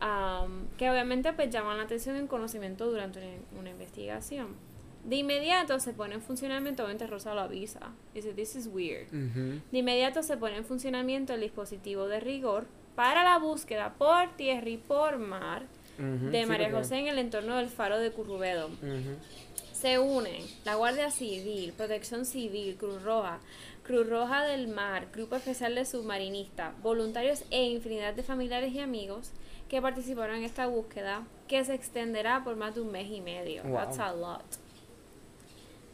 am, 0.00 0.68
que 0.78 0.88
obviamente 0.90 1.32
pues 1.32 1.50
llaman 1.50 1.76
la 1.78 1.84
atención 1.84 2.14
en 2.16 2.28
conocimiento 2.28 2.86
durante 2.88 3.18
una, 3.18 3.60
una 3.60 3.70
investigación. 3.70 4.54
De 5.04 5.16
inmediato 5.16 5.78
se 5.80 5.92
pone 5.92 6.14
en 6.14 6.22
funcionamiento, 6.22 6.82
obviamente 6.82 7.06
Rosa 7.06 7.34
lo 7.34 7.42
avisa. 7.42 7.80
Dice, 8.14 8.32
this 8.32 8.56
is 8.56 8.66
weird. 8.66 9.08
De 9.10 9.78
inmediato 9.78 10.22
se 10.22 10.36
pone 10.36 10.56
en 10.56 10.64
funcionamiento 10.64 11.34
el 11.34 11.40
dispositivo 11.42 12.08
de 12.08 12.20
rigor 12.20 12.66
para 12.96 13.22
la 13.24 13.38
búsqueda 13.38 13.94
por 13.98 14.34
tierra 14.36 14.68
y 14.68 14.76
por 14.78 15.18
mar 15.18 15.62
de 15.98 16.40
sí, 16.42 16.46
María 16.46 16.66
porque- 16.68 16.82
José 16.82 16.98
en 16.98 17.08
el 17.08 17.18
entorno 17.18 17.56
del 17.56 17.68
faro 17.68 17.98
de 17.98 18.10
Currubedo. 18.12 18.70
Se 19.72 19.98
unen 19.98 20.42
la 20.64 20.76
Guardia 20.76 21.10
Civil, 21.10 21.72
Protección 21.76 22.24
Civil, 22.24 22.76
Cruz 22.76 23.02
Roja, 23.02 23.38
Cruz 23.82 24.08
Roja 24.08 24.42
del 24.44 24.68
Mar, 24.68 25.08
Grupo 25.12 25.36
Especial 25.36 25.74
de 25.74 25.84
Submarinistas, 25.84 26.80
voluntarios 26.82 27.44
e 27.50 27.64
infinidad 27.64 28.14
de 28.14 28.22
familiares 28.22 28.72
y 28.72 28.80
amigos 28.80 29.30
que 29.68 29.82
participaron 29.82 30.36
en 30.36 30.44
esta 30.44 30.66
búsqueda 30.66 31.26
que 31.48 31.62
se 31.64 31.74
extenderá 31.74 32.42
por 32.44 32.56
más 32.56 32.74
de 32.74 32.80
un 32.80 32.90
mes 32.92 33.08
y 33.10 33.20
medio. 33.20 33.62
Wow. 33.64 33.76
That's 33.76 33.98
a 33.98 34.14
lot. 34.14 34.42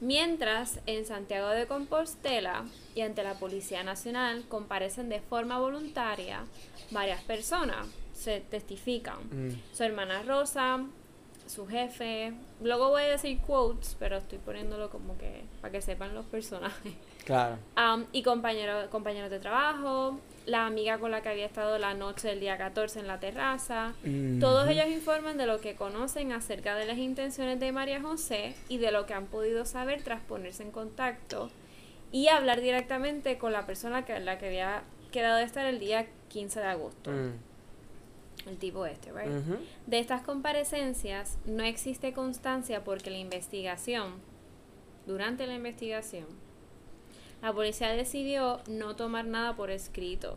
Mientras, 0.01 0.81
en 0.87 1.05
Santiago 1.05 1.49
de 1.49 1.67
Compostela 1.67 2.65
y 2.95 3.03
ante 3.03 3.23
la 3.23 3.35
Policía 3.35 3.83
Nacional 3.83 4.45
comparecen 4.49 5.09
de 5.09 5.21
forma 5.21 5.59
voluntaria 5.59 6.45
varias 6.91 7.23
personas, 7.23 7.87
se 8.15 8.41
testifican. 8.41 9.19
Mm. 9.31 9.63
Su 9.73 9.85
hermana 9.85 10.23
Rosa, 10.23 10.85
su 11.47 11.67
jefe. 11.67 12.33
Luego 12.63 12.91
voy 12.91 13.03
a 13.03 13.09
decir 13.09 13.41
quotes, 13.41 13.97
pero 13.99 14.17
estoy 14.19 14.39
poniéndolo 14.39 14.89
como 14.89 15.19
que 15.19 15.43
para 15.61 15.73
que 15.73 15.83
sepan 15.83 16.15
los 16.15 16.25
personajes. 16.27 16.95
Claro. 17.25 17.59
Am, 17.75 18.07
y 18.13 18.23
compañeros 18.23 18.89
compañeros 18.89 19.31
de 19.31 19.39
trabajo, 19.39 20.19
la 20.51 20.67
amiga 20.67 20.99
con 20.99 21.13
la 21.13 21.23
que 21.23 21.29
había 21.29 21.47
estado 21.47 21.79
la 21.79 21.95
noche 21.95 22.29
del 22.29 22.41
día 22.41 22.59
14 22.59 22.99
en 23.01 23.07
la 23.07 23.21
terraza. 23.21 23.95
Todos 24.41 24.69
ellos 24.69 24.89
informan 24.89 25.37
de 25.37 25.47
lo 25.47 25.61
que 25.61 25.77
conocen 25.77 26.33
acerca 26.33 26.75
de 26.75 26.87
las 26.87 26.99
intenciones 26.99 27.61
de 27.61 27.71
María 27.71 28.03
José 28.03 28.55
y 28.69 28.79
de 28.79 28.91
lo 28.91 29.07
que 29.07 29.15
han 29.15 29.27
podido 29.27 29.65
saber 29.65 30.03
tras 30.03 30.21
ponerse 30.21 30.65
en 30.65 30.73
contacto 30.73 31.51
y 32.11 32.29
hablar 32.29 32.61
directamente 32.61 33.39
con 33.39 33.53
la 33.53 33.65
persona 33.65 34.05
que 34.05 34.19
la 34.19 34.39
que 34.39 34.47
había 34.49 34.83
quedado 35.13 35.39
de 35.39 35.45
estar 35.45 35.65
el 35.67 35.79
día 35.79 36.09
15 36.29 36.61
de 36.61 36.67
agosto. 36.67 37.11
Mm. 37.13 38.49
El 38.49 38.57
tipo 38.57 38.87
este, 38.87 39.13
right? 39.13 39.31
Ujú. 39.31 39.59
De 39.87 39.99
estas 39.99 40.23
comparecencias 40.23 41.39
no 41.45 41.63
existe 41.63 42.13
constancia 42.13 42.83
porque 42.83 43.11
la 43.11 43.19
investigación, 43.19 44.15
durante 45.07 45.47
la 45.47 45.55
investigación, 45.55 46.25
la 47.43 47.53
policía 47.53 47.89
decidió 47.91 48.61
no 48.69 48.97
tomar 48.97 49.25
nada 49.25 49.57
por 49.57 49.71
escrito. 49.71 50.37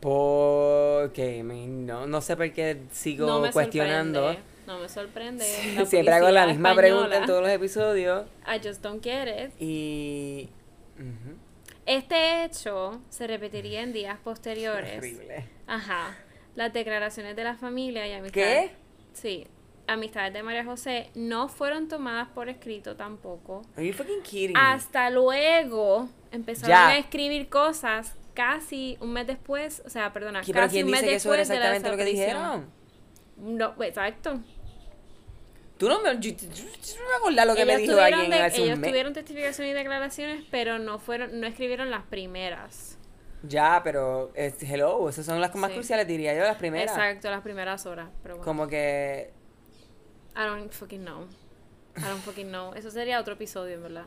Porque 0.00 1.42
no, 1.42 2.06
no 2.06 2.20
sé 2.20 2.36
por 2.36 2.52
qué 2.52 2.82
sigo 2.90 3.26
no 3.26 3.40
me 3.40 3.50
cuestionando. 3.50 4.20
sorprende. 4.20 4.54
No 4.66 4.78
me 4.78 4.88
sorprende. 4.88 5.44
la 5.76 5.86
Siempre 5.86 6.14
hago 6.14 6.30
la 6.30 6.46
misma 6.46 6.74
pregunta 6.74 7.18
en 7.18 7.26
todos 7.26 7.42
los 7.42 7.50
episodios. 7.50 8.26
I 8.46 8.66
just 8.66 8.82
don't 8.82 9.02
get 9.02 9.28
it. 9.28 9.52
Y. 9.60 10.48
Este 11.86 12.44
hecho 12.44 13.00
se 13.10 13.26
repetiría 13.26 13.82
en 13.82 13.92
días 13.92 14.18
posteriores. 14.22 14.98
Horrible. 14.98 15.48
Ajá. 15.66 16.16
Las 16.54 16.72
declaraciones 16.72 17.36
de 17.36 17.44
la 17.44 17.56
familia 17.56 18.06
y 18.06 18.12
amistades. 18.12 18.70
¿Qué? 18.70 18.76
Sí. 19.12 19.46
Amistades 19.86 20.32
de 20.32 20.42
María 20.42 20.64
José 20.64 21.10
no 21.14 21.48
fueron 21.48 21.88
tomadas 21.88 22.28
por 22.28 22.48
escrito 22.48 22.96
tampoco. 22.96 23.62
Are 23.76 23.86
you 23.86 23.92
fucking 23.92 24.22
kidding? 24.22 24.56
Hasta 24.56 25.10
luego 25.10 26.08
empezaron 26.32 26.70
Ya. 26.70 26.88
a 26.88 26.98
escribir 26.98 27.48
cosas 27.50 28.14
casi 28.32 28.96
un 29.00 29.12
mes 29.12 29.26
después, 29.26 29.82
o 29.84 29.90
sea, 29.90 30.12
perdona, 30.12 30.40
¿Qui- 30.42 30.46
¿Pero 30.46 30.60
casi 30.60 30.76
quién 30.76 30.86
un 30.86 30.92
mes 30.92 31.00
dice 31.02 31.10
que 31.10 31.16
eso 31.16 31.28
era 31.34 31.38
después 31.42 31.58
de 31.58 31.64
la 31.64 31.76
exactamente 31.76 31.90
lo 31.90 32.04
que 32.04 32.10
dijeron? 32.10 32.70
No, 33.36 33.74
exacto. 33.84 34.40
Tú 35.78 35.88
no 35.88 36.00
me. 36.00 36.10
Yo, 36.14 36.30
yo- 36.30 36.30
yo 36.30 36.54
no 37.02 37.08
me 37.10 37.16
acuerdo 37.18 37.44
lo 37.46 37.54
que 37.56 37.64
me 37.64 37.72
ellos 37.74 37.82
dijo 37.82 37.92
tuvieron, 37.94 38.20
alguien 38.20 38.30
de- 38.30 38.44
hace 38.46 38.60
un 38.60 38.66
ellos 38.68 38.78
mes. 38.78 38.90
tuvieron 38.90 39.12
testificación 39.12 39.66
y 39.68 39.72
declaraciones, 39.72 40.44
pero 40.50 40.78
no 40.78 40.98
fueron, 40.98 41.40
no 41.40 41.46
escribieron 41.46 41.90
las 41.90 42.04
primeras. 42.04 42.96
Ya, 43.42 43.80
pero. 43.84 44.30
es- 44.34 44.62
hello, 44.62 45.08
esas 45.08 45.26
son 45.26 45.40
las 45.40 45.54
más 45.56 45.70
Sí. 45.70 45.74
cruciales, 45.76 46.06
diría 46.06 46.32
yo, 46.34 46.42
las 46.42 46.56
primeras. 46.56 46.96
Exacto, 46.96 47.30
las 47.30 47.42
primeras 47.42 47.84
horas. 47.86 48.08
Pero 48.22 48.36
bueno. 48.36 48.44
Como 48.44 48.66
que. 48.68 49.32
I 50.36 50.44
don't 50.46 50.72
fucking 50.72 51.04
know. 51.04 51.26
I 51.96 52.08
don't 52.08 52.22
fucking 52.22 52.48
know. 52.50 52.74
Eso 52.74 52.90
sería 52.90 53.20
otro 53.20 53.34
episodio, 53.34 53.74
en 53.74 53.82
verdad. 53.82 54.06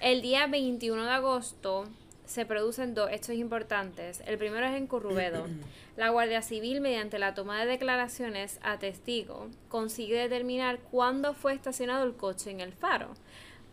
El 0.00 0.22
día 0.22 0.46
21 0.46 1.04
de 1.04 1.10
agosto 1.10 1.86
se 2.24 2.46
producen 2.46 2.94
dos 2.94 3.10
hechos 3.10 3.34
importantes. 3.34 4.22
El 4.26 4.38
primero 4.38 4.64
es 4.66 4.76
en 4.76 4.86
Currubedo. 4.86 5.46
La 5.96 6.10
Guardia 6.10 6.40
Civil, 6.42 6.80
mediante 6.80 7.18
la 7.18 7.34
toma 7.34 7.60
de 7.60 7.66
declaraciones 7.66 8.58
a 8.62 8.78
testigo, 8.78 9.48
consigue 9.68 10.16
determinar 10.16 10.78
cuándo 10.78 11.34
fue 11.34 11.52
estacionado 11.52 12.04
el 12.04 12.14
coche 12.14 12.50
en 12.50 12.60
el 12.60 12.72
faro. 12.72 13.14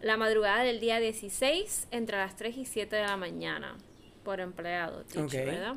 La 0.02 0.18
madrugada 0.18 0.64
del 0.64 0.80
día 0.80 1.00
16, 1.00 1.88
entre 1.92 2.18
las 2.18 2.36
3 2.36 2.58
y 2.58 2.66
7 2.66 2.96
de 2.96 3.04
la 3.04 3.16
mañana, 3.16 3.78
por 4.26 4.42
empleado, 4.42 5.04
teacher. 5.06 5.46
¿verdad? 5.46 5.76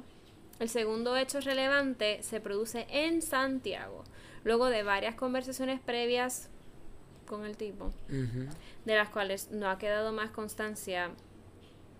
El 0.60 0.68
segundo 0.68 1.16
hecho 1.16 1.40
relevante 1.40 2.22
se 2.22 2.40
produce 2.40 2.86
en 2.90 3.22
Santiago, 3.22 4.04
luego 4.44 4.66
de 4.70 4.82
varias 4.84 5.14
conversaciones 5.16 5.80
previas 5.80 6.48
con 7.26 7.44
el 7.44 7.56
tipo, 7.56 7.92
de 8.08 8.94
las 8.94 9.08
cuales 9.08 9.50
no 9.50 9.68
ha 9.70 9.78
quedado 9.78 10.12
más 10.12 10.30
constancia 10.30 11.10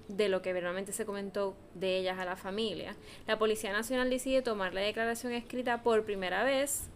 de 0.09 0.29
lo 0.29 0.43
que 0.43 0.53
verdaderamente 0.53 0.93
se 0.93 1.07
comentó 1.07 1.57
de 1.75 1.99
ellas 1.99 2.19
a 2.19 2.25
la 2.25 2.37
familia. 2.37 2.97
La 3.27 3.39
Policía 3.39 3.73
Nacional 3.73 4.11
decide 4.11 4.43
tomar 4.43 4.75
la 4.75 4.81
declaración 4.81 5.33
escrita 5.33 5.83
por 5.83 6.05
primera 6.05 6.43
vez 6.45 6.89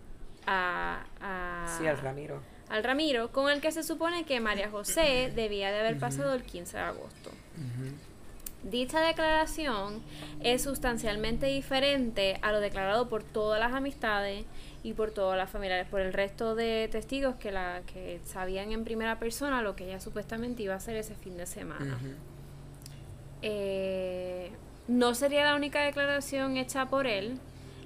a, 0.46 1.04
a- 1.20 1.76
Sí, 1.78 1.86
al 1.86 1.96
Ramiro. 1.98 2.42
al 2.68 2.82
Ramiro, 2.82 3.30
con 3.30 3.48
el 3.50 3.60
que 3.60 3.70
se 3.70 3.84
supone 3.84 4.24
que 4.24 4.40
María 4.40 4.68
José 4.68 5.32
debía 5.34 5.70
de 5.70 5.78
haber 5.80 5.98
pasado 5.98 6.34
el 6.34 6.42
15 6.42 6.76
de 6.76 6.82
agosto. 6.82 7.30
Dicha 8.64 9.00
declaración 9.00 10.02
es 10.40 10.62
sustancialmente 10.62 11.46
diferente 11.46 12.38
a 12.40 12.50
lo 12.50 12.60
declarado 12.60 13.10
por 13.10 13.22
todas 13.22 13.60
las 13.60 13.74
amistades 13.74 14.46
y 14.82 14.94
por 14.94 15.10
todas 15.10 15.36
las 15.36 15.50
familiares, 15.50 15.86
por 15.88 16.00
el 16.00 16.14
resto 16.14 16.54
de 16.54 16.88
testigos 16.90 17.36
que 17.36 17.52
la 17.52 17.82
que 17.92 18.20
sabían 18.24 18.72
en 18.72 18.84
primera 18.84 19.18
persona 19.18 19.60
lo 19.60 19.76
que 19.76 19.84
ella 19.84 20.00
supuestamente 20.00 20.62
iba 20.62 20.72
a 20.74 20.78
hacer 20.78 20.96
ese 20.96 21.14
fin 21.14 21.36
de 21.36 21.44
semana. 21.44 21.98
Eh, 23.42 24.50
no 24.88 25.14
sería 25.14 25.44
la 25.44 25.54
única 25.54 25.82
declaración 25.82 26.56
hecha 26.56 26.86
por 26.86 27.06
él. 27.06 27.38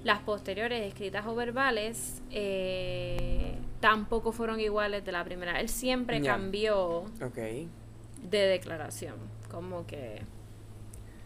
Las 0.05 0.19
posteriores, 0.19 0.87
escritas 0.87 1.25
o 1.27 1.35
verbales, 1.35 2.21
eh, 2.31 3.57
tampoco 3.81 4.31
fueron 4.31 4.61
iguales 4.61 5.03
de 5.03 5.11
la 5.11 5.25
primera. 5.25 5.59
Él 5.59 5.67
siempre 5.67 6.21
cambió 6.21 7.03
de 8.21 8.37
declaración. 8.37 9.15
Como 9.51 9.85
que. 9.85 10.21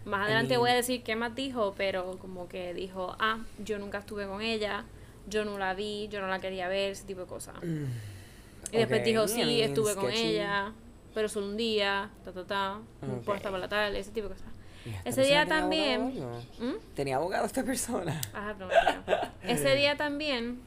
Más 0.05 0.25
adelante 0.25 0.57
voy 0.57 0.69
a 0.71 0.73
decir 0.75 1.03
qué 1.03 1.15
más 1.15 1.33
dijo, 1.35 1.73
pero 1.77 2.17
como 2.19 2.47
que 2.49 2.73
dijo: 2.73 3.15
Ah, 3.19 3.39
yo 3.63 3.79
nunca 3.79 3.99
estuve 3.99 4.25
con 4.27 4.41
ella, 4.41 4.83
yo 5.27 5.45
no 5.45 5.57
la 5.57 5.73
vi, 5.73 6.07
yo 6.09 6.19
no 6.21 6.27
la 6.27 6.39
quería 6.39 6.67
ver, 6.67 6.91
ese 6.91 7.05
tipo 7.05 7.21
de 7.21 7.27
cosas. 7.27 7.55
Y 8.71 8.77
después 8.77 9.03
dijo: 9.03 9.23
I 9.23 9.27
Sí, 9.29 9.37
mean, 9.45 9.49
estuve 9.69 9.95
con 9.95 10.11
ella, 10.11 10.73
pero 11.13 11.29
solo 11.29 11.47
un 11.47 11.57
día, 11.57 12.09
ta, 12.25 12.31
ta, 12.33 12.45
ta, 12.45 12.73
no 13.01 13.07
Ok. 13.13 13.17
importa 13.19 13.49
por 13.49 13.59
la 13.59 13.69
tarde, 13.69 13.97
ese 13.99 14.11
tipo 14.11 14.27
de 14.27 14.33
cosas. 14.35 14.47
¿Y 14.85 14.89
esta 14.89 15.09
Ese 15.09 15.21
día 15.21 15.43
tenía 15.45 15.59
también- 15.61 16.01
abogado? 16.01 16.41
¿Mm? 16.59 16.73
¿Tenía 16.95 17.15
abogado 17.15 17.45
esta 17.45 17.63
persona? 17.63 18.19
Ajá, 18.33 18.55
pero 18.57 18.69
no. 18.69 19.23
Ese 19.49 19.75
día 19.75 19.95
también 19.95 20.59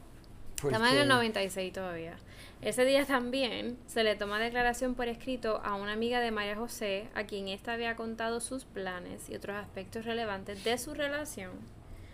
¿Por 0.59 0.71
Estamos 0.71 0.91
en 0.93 1.01
el 1.01 1.07
96 1.07 1.71
todavía. 1.71 2.17
Ese 2.61 2.85
día 2.85 3.05
también 3.05 3.77
se 3.85 4.03
le 4.03 4.15
toma 4.15 4.39
declaración 4.39 4.95
por 4.95 5.07
escrito 5.07 5.61
a 5.63 5.75
una 5.75 5.93
amiga 5.93 6.19
de 6.19 6.31
María 6.31 6.55
José, 6.55 7.07
a 7.13 7.23
quien 7.25 7.47
ésta 7.47 7.73
había 7.73 7.95
contado 7.95 8.39
sus 8.41 8.65
planes 8.65 9.29
y 9.29 9.35
otros 9.35 9.55
aspectos 9.57 10.05
relevantes 10.05 10.63
de 10.63 10.77
su 10.77 10.93
relación 10.93 11.51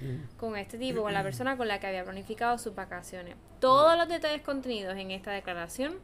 Mm. 0.01 0.37
con 0.37 0.57
este 0.57 0.77
tipo, 0.77 1.03
con 1.03 1.13
la 1.13 1.23
persona 1.23 1.55
con 1.55 1.67
la 1.69 1.79
que 1.79 1.87
había 1.87 2.03
planificado 2.03 2.57
sus 2.57 2.75
vacaciones. 2.75 3.35
Todos 3.61 3.97
los 3.97 4.09
detalles 4.09 4.41
contenidos 4.41 4.97
en 4.97 5.11
esta 5.11 5.31
declaración 5.31 5.95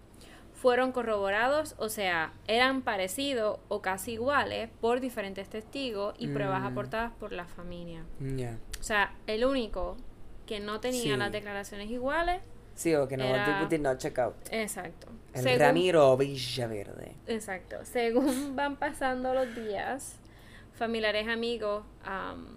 fueron 0.53 0.91
corroborados, 0.93 1.75
o 1.77 1.89
sea, 1.89 2.31
eran 2.47 2.81
parecidos 2.81 3.59
o 3.67 3.81
casi 3.81 4.13
iguales 4.13 4.69
por 4.79 5.01
diferentes 5.01 5.49
testigos 5.49 6.15
y 6.17 6.27
pruebas 6.27 6.61
Mm. 6.61 6.65
aportadas 6.67 7.11
por 7.19 7.33
la 7.33 7.45
familia. 7.45 8.05
O 8.79 8.83
sea, 8.83 9.15
el 9.27 9.43
único 9.43 9.97
que 10.45 10.59
no 10.61 10.79
tenía 10.79 11.01
Sí. 11.13 11.17
las 11.17 11.31
declaraciones 11.31 11.89
iguales 11.89 12.41
Sí, 12.79 12.95
o 12.95 13.09
que 13.09 13.17
no, 13.17 13.25
Era- 13.25 13.65
did 13.69 13.81
not 13.81 13.97
check 13.97 14.17
out. 14.19 14.35
Exacto. 14.51 15.07
El 15.33 15.43
Según- 15.43 15.59
Ramiro 15.59 16.15
Villaverde. 16.15 17.13
Exacto. 17.27 17.75
Según 17.83 18.55
van 18.55 18.77
pasando 18.77 19.33
los 19.33 19.53
días, 19.53 20.15
familiares, 20.77 21.27
amigos, 21.27 21.83
am, 22.05 22.47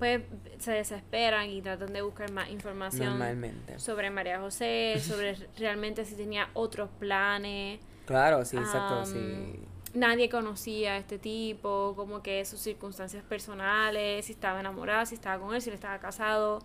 pues 0.00 0.22
se 0.58 0.72
desesperan 0.72 1.48
y 1.50 1.62
tratan 1.62 1.92
de 1.92 2.02
buscar 2.02 2.32
más 2.32 2.50
información 2.50 3.10
Normalmente. 3.10 3.78
sobre 3.78 4.10
María 4.10 4.40
José, 4.40 4.96
sobre 5.00 5.34
realmente 5.56 6.04
si 6.04 6.16
tenía 6.16 6.48
otros 6.54 6.90
planes. 6.98 7.78
Claro, 8.06 8.44
sí, 8.44 8.56
exacto, 8.56 9.06
sí. 9.06 9.60
Nadie 9.94 10.28
conocía 10.28 10.94
a 10.94 10.96
este 10.96 11.18
tipo, 11.20 11.92
como 11.94 12.22
que 12.24 12.44
sus 12.44 12.58
circunstancias 12.58 13.22
personales, 13.22 14.24
si 14.26 14.32
estaba 14.32 14.58
enamorado, 14.58 15.06
si 15.06 15.14
estaba 15.14 15.40
con 15.40 15.54
él, 15.54 15.62
si 15.62 15.68
él 15.70 15.74
estaba 15.76 16.00
casado. 16.00 16.58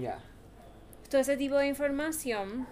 Ya. 0.00 0.20
Todo 1.16 1.22
ese 1.22 1.38
tipo 1.38 1.56
de 1.56 1.66
información, 1.66 2.66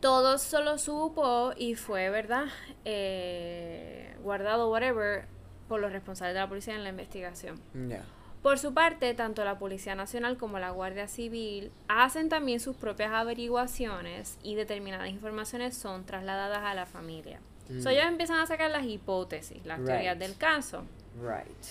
todo 0.00 0.38
solo 0.38 0.78
supo 0.78 1.52
y 1.54 1.74
fue, 1.74 2.08
¿verdad? 2.08 2.46
Eh, 2.86 4.16
guardado, 4.22 4.70
whatever, 4.70 5.26
por 5.68 5.80
los 5.80 5.92
responsables 5.92 6.32
de 6.32 6.40
la 6.40 6.48
policía 6.48 6.74
en 6.76 6.82
la 6.82 6.88
investigación. 6.88 7.60
Ya. 7.90 8.02
Por 8.42 8.58
su 8.58 8.72
parte, 8.72 9.12
tanto 9.12 9.44
la 9.44 9.58
Policía 9.58 9.94
Nacional 9.94 10.38
como 10.38 10.58
la 10.58 10.70
Guardia 10.70 11.06
Civil 11.06 11.70
hacen 11.88 12.30
también 12.30 12.58
sus 12.58 12.74
propias 12.74 13.12
averiguaciones 13.12 14.38
y 14.42 14.54
determinadas 14.54 15.10
informaciones 15.10 15.76
son 15.76 16.06
trasladadas 16.06 16.60
a 16.62 16.72
la 16.72 16.86
familia. 16.86 17.38
So, 17.82 17.90
ellos 17.90 18.04
empiezan 18.06 18.38
a 18.40 18.46
sacar 18.46 18.70
las 18.70 18.84
hipótesis, 18.84 19.62
las 19.66 19.78
Right. 19.80 19.88
teorías 19.88 20.18
del 20.18 20.36
caso. 20.38 20.84
Right. 21.20 21.64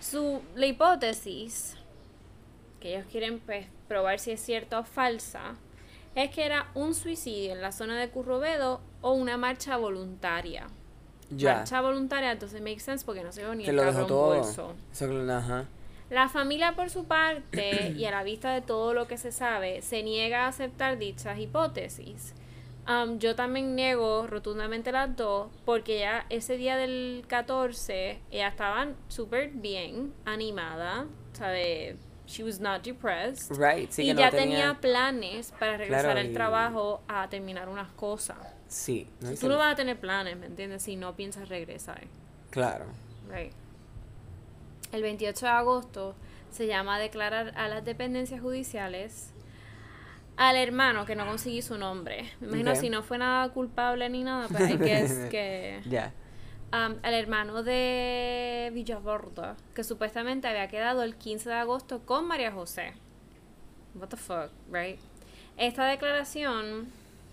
Su, 0.00 0.40
la 0.54 0.66
hipótesis, 0.66 1.76
que 2.80 2.94
ellos 2.96 3.06
quieren 3.10 3.40
pues, 3.40 3.66
probar 3.88 4.18
si 4.18 4.30
es 4.32 4.40
cierta 4.40 4.78
o 4.80 4.84
falsa, 4.84 5.54
es 6.14 6.30
que 6.30 6.44
era 6.44 6.68
un 6.74 6.94
suicidio 6.94 7.52
en 7.52 7.62
la 7.62 7.72
zona 7.72 7.98
de 7.98 8.08
Currobedo 8.10 8.80
o 9.00 9.12
una 9.12 9.36
marcha 9.36 9.76
voluntaria. 9.76 10.66
Ya. 11.30 11.56
Marcha 11.56 11.80
voluntaria, 11.80 12.32
entonces 12.32 12.60
make 12.60 12.80
sense 12.80 13.04
porque 13.04 13.22
no 13.22 13.32
se 13.32 13.44
ve 13.44 13.54
ni 13.56 13.64
Que 13.64 13.70
el 13.70 13.76
lo 13.76 13.84
dejó 13.84 14.06
todo. 14.06 14.34
bolso. 14.36 14.74
Eso 14.92 15.06
que 15.08 15.12
lo- 15.14 15.32
ajá. 15.32 15.66
La 16.10 16.30
familia, 16.30 16.74
por 16.74 16.88
su 16.88 17.04
parte, 17.04 17.90
y 17.96 18.04
a 18.06 18.10
la 18.10 18.22
vista 18.22 18.52
de 18.54 18.62
todo 18.62 18.94
lo 18.94 19.06
que 19.06 19.18
se 19.18 19.30
sabe, 19.30 19.82
se 19.82 20.02
niega 20.02 20.44
a 20.46 20.48
aceptar 20.48 20.96
dichas 20.98 21.38
hipótesis. 21.38 22.32
Um, 22.88 23.18
yo 23.18 23.34
también 23.36 23.76
niego 23.76 24.26
rotundamente 24.26 24.90
las 24.90 25.14
dos, 25.14 25.48
porque 25.66 25.98
ya 25.98 26.24
ese 26.30 26.56
día 26.56 26.78
del 26.78 27.24
14, 27.28 28.18
ella 28.30 28.48
estaba 28.48 28.88
súper 29.08 29.50
bien, 29.50 30.14
animada, 30.24 31.04
¿sabe? 31.34 31.98
She 32.28 32.44
was 32.44 32.60
not 32.60 32.82
depressed. 32.84 33.50
Right, 33.56 33.90
sí 33.90 34.02
y 34.02 34.06
que 34.08 34.14
no 34.14 34.20
ya 34.20 34.30
tenía- 34.30 34.44
tenía 34.44 34.74
planes 34.80 35.52
para 35.58 35.78
regresar 35.78 36.04
Claro, 36.04 36.20
al 36.20 36.30
y- 36.30 36.34
trabajo 36.34 37.00
a 37.08 37.26
terminar 37.30 37.68
unas 37.70 37.90
cosas. 37.92 38.36
Sí. 38.68 39.08
¿no? 39.22 39.32
Tú 39.34 39.48
no 39.48 39.56
vas 39.56 39.72
a 39.72 39.76
tener 39.76 39.98
planes, 39.98 40.36
¿me 40.36 40.44
entiendes? 40.46 40.82
Si 40.82 40.94
no 40.96 41.16
piensas 41.16 41.48
regresar. 41.48 42.02
Claro. 42.50 42.84
Right. 43.30 43.52
El 44.92 45.02
28 45.02 45.46
de 45.46 45.52
agosto 45.52 46.14
se 46.50 46.66
llama 46.66 46.96
a 46.96 46.98
declarar 46.98 47.52
a 47.56 47.68
las 47.68 47.84
dependencias 47.84 48.40
judiciales 48.40 49.30
al 50.36 50.56
hermano, 50.56 51.04
que 51.06 51.16
no 51.16 51.26
conseguí 51.26 51.62
su 51.62 51.78
nombre. 51.78 52.30
Me 52.40 52.48
imagino 52.48 52.74
si 52.76 52.90
no 52.90 53.02
fue 53.02 53.18
nada 53.18 53.48
culpable 53.50 54.08
ni 54.10 54.22
nada, 54.22 54.48
pero 54.52 54.66
hay 54.66 54.78
que 54.78 54.98
es 55.00 55.12
que... 55.30 55.80
Ya. 55.88 56.12
Um, 56.72 56.96
al 57.02 57.14
hermano 57.14 57.62
de 57.62 58.70
Villaborda, 58.72 59.56
que 59.74 59.84
supuestamente 59.84 60.48
había 60.48 60.68
quedado 60.68 61.02
el 61.02 61.16
15 61.16 61.48
de 61.48 61.54
agosto 61.56 62.00
con 62.04 62.26
María 62.26 62.52
José. 62.52 62.94
What 63.94 64.08
the 64.08 64.16
fuck, 64.16 64.50
right? 64.70 64.98
Esta 65.56 65.84
declaración, 65.86 66.88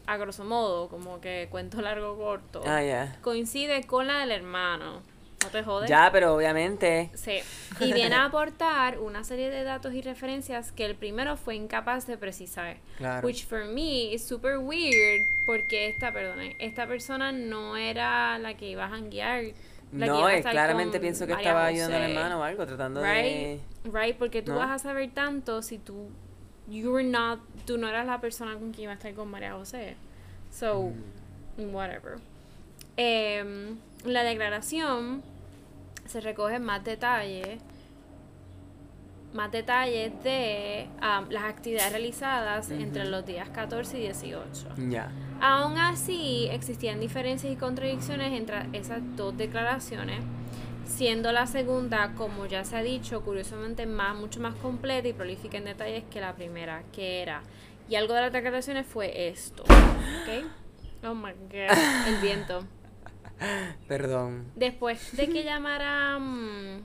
a 0.07 0.17
grosso 0.17 0.43
modo, 0.43 0.87
como 0.89 1.21
que 1.21 1.47
cuento 1.51 1.81
largo 1.81 2.17
corto, 2.17 2.63
Ah, 2.65 3.15
coincide 3.21 3.85
con 3.85 4.07
la 4.07 4.19
del 4.19 4.31
hermano. 4.31 5.01
No 5.45 5.51
te 5.51 5.63
jodes. 5.63 5.89
Ya, 5.89 6.09
pero 6.11 6.35
obviamente. 6.35 7.09
Sí, 7.13 7.39
y 7.79 7.93
viene 7.93 8.15
a 8.15 8.25
aportar 8.25 8.99
una 8.99 9.23
serie 9.23 9.49
de 9.49 9.63
datos 9.63 9.93
y 9.93 10.01
referencias 10.01 10.71
que 10.71 10.85
el 10.85 10.95
primero 10.95 11.37
fue 11.37 11.55
incapaz 11.55 12.07
de 12.07 12.17
precisar. 12.17 12.77
Claro. 12.97 13.25
Which 13.25 13.45
for 13.45 13.65
me 13.65 14.13
is 14.13 14.23
super 14.25 14.57
weird 14.57 15.25
porque 15.45 15.87
esta, 15.87 16.11
perdone, 16.11 16.55
esta 16.59 16.87
persona 16.87 17.31
no 17.31 17.77
era 17.77 18.37
la 18.39 18.55
que 18.55 18.69
iba 18.69 18.85
a 18.85 18.89
janguear. 18.89 19.43
la 19.93 20.05
No, 20.07 20.27
es 20.29 20.45
claramente 20.45 20.99
pienso 20.99 21.25
que 21.27 21.33
María 21.33 21.49
estaba 21.49 21.65
ayudando 21.67 21.97
al 21.97 22.03
hermano 22.11 22.39
o 22.39 22.43
algo, 22.43 22.65
tratando 22.65 23.01
Right, 23.01 23.23
de. 23.23 23.59
right, 23.93 24.17
porque 24.17 24.41
tú 24.41 24.51
¿no? 24.53 24.57
vas 24.57 24.71
a 24.71 24.79
saber 24.79 25.11
tanto 25.13 25.61
si 25.61 25.77
tú 25.77 26.09
you 26.67 26.91
were 26.91 27.03
not, 27.07 27.39
tú 27.67 27.77
no 27.77 27.87
eras 27.87 28.07
la 28.07 28.19
persona 28.19 28.53
con 28.55 28.71
quien 28.71 28.85
iba 28.85 28.93
a 28.93 28.95
estar 28.95 29.13
con 29.13 29.29
María 29.29 29.53
José. 29.53 29.95
So, 30.51 30.91
Mm. 31.57 31.73
whatever. 31.75 32.15
Em, 32.97 33.77
la 34.05 34.23
declaración 34.23 35.21
se 36.05 36.21
recoge 36.21 36.59
más 36.59 36.83
detalles 36.83 37.59
más 39.35 39.51
detalles 39.51 40.11
de 40.23 40.87
las 41.29 41.43
actividades 41.43 41.91
realizadas 41.91 42.71
entre 42.71 43.05
los 43.05 43.25
días 43.25 43.49
14 43.49 43.97
y 43.97 44.01
18. 44.01 44.67
Ya. 44.89 45.11
Aún 45.41 45.77
así, 45.77 46.47
existían 46.51 46.99
diferencias 46.99 47.51
y 47.51 47.57
contradicciones 47.57 48.33
entre 48.33 48.65
esas 48.71 49.01
dos 49.17 49.37
declaraciones, 49.37 50.21
siendo 50.87 51.31
la 51.33 51.45
segunda, 51.47 52.13
como 52.15 52.45
ya 52.45 52.63
se 52.63 52.77
ha 52.77 52.81
dicho, 52.81 53.21
curiosamente 53.21 53.85
más, 53.85 54.15
mucho 54.15 54.39
más 54.39 54.55
completa 54.55 55.07
y 55.09 55.13
prolífica 55.13 55.57
en 55.57 55.65
detalles 55.65 56.05
que 56.09 56.21
la 56.21 56.33
primera, 56.33 56.83
que 56.93 57.21
era. 57.21 57.43
Y 57.89 57.95
algo 57.95 58.13
de 58.13 58.21
las 58.21 58.33
declaraciones 58.33 58.87
fue 58.87 59.27
esto. 59.27 59.63
¿Ok? 59.63 60.45
Oh 61.07 61.13
my 61.13 61.33
god, 61.33 61.77
el 62.07 62.15
viento. 62.19 62.63
Perdón. 63.87 64.51
Después 64.55 65.15
de 65.15 65.27
que 65.27 65.43
llamara 65.43 66.17
mm, 66.19 66.83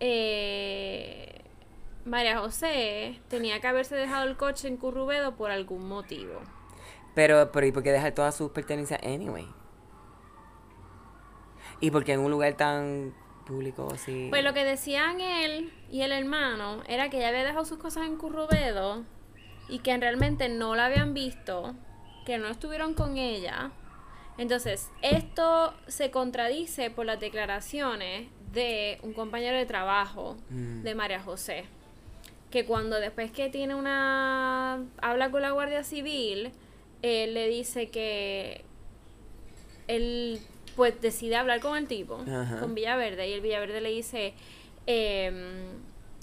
eh, 0.00 1.42
María 2.04 2.38
José, 2.38 3.20
tenía 3.28 3.60
que 3.60 3.66
haberse 3.66 3.94
dejado 3.94 4.28
el 4.28 4.36
coche 4.36 4.68
en 4.68 4.76
Currubedo 4.76 5.36
por 5.36 5.50
algún 5.50 5.88
motivo. 5.88 6.40
Pero, 7.14 7.50
pero 7.52 7.66
¿y 7.66 7.72
por 7.72 7.82
qué 7.82 7.92
dejar 7.92 8.12
todas 8.12 8.34
sus 8.34 8.50
pertenencias 8.50 9.00
anyway? 9.02 9.46
¿Y 11.80 11.90
por 11.90 12.04
qué 12.04 12.12
en 12.12 12.20
un 12.20 12.30
lugar 12.30 12.54
tan 12.54 13.14
público 13.46 13.88
así? 13.92 14.28
Pues 14.30 14.44
lo 14.44 14.54
que 14.54 14.64
decían 14.64 15.20
él 15.20 15.72
y 15.90 16.02
el 16.02 16.12
hermano 16.12 16.82
era 16.86 17.10
que 17.10 17.18
ella 17.18 17.28
había 17.28 17.44
dejado 17.44 17.64
sus 17.64 17.78
cosas 17.78 18.06
en 18.06 18.16
Currubedo 18.16 19.04
y 19.68 19.80
que 19.80 19.96
realmente 19.96 20.48
no 20.48 20.74
la 20.74 20.86
habían 20.86 21.14
visto, 21.14 21.74
que 22.26 22.38
no 22.38 22.48
estuvieron 22.48 22.94
con 22.94 23.16
ella. 23.16 23.72
Entonces, 24.40 24.88
esto 25.02 25.74
se 25.86 26.10
contradice 26.10 26.90
por 26.90 27.04
las 27.04 27.20
declaraciones 27.20 28.26
de 28.54 28.98
un 29.02 29.12
compañero 29.12 29.58
de 29.58 29.66
trabajo 29.66 30.38
Mm. 30.48 30.82
de 30.82 30.94
María 30.94 31.20
José, 31.20 31.64
que 32.50 32.64
cuando 32.64 32.98
después 32.98 33.30
que 33.32 33.50
tiene 33.50 33.74
una 33.74 34.82
habla 35.02 35.30
con 35.30 35.42
la 35.42 35.50
Guardia 35.50 35.84
Civil, 35.84 36.52
él 37.02 37.34
le 37.34 37.48
dice 37.48 37.90
que 37.90 38.64
él 39.88 40.40
pues 40.74 40.98
decide 41.02 41.36
hablar 41.36 41.60
con 41.60 41.76
el 41.76 41.86
tipo, 41.86 42.18
Ajá. 42.26 42.60
con 42.60 42.74
Villaverde, 42.74 43.28
y 43.28 43.34
el 43.34 43.42
Villaverde 43.42 43.82
le 43.82 43.90
dice, 43.90 44.32
em, 44.86 45.34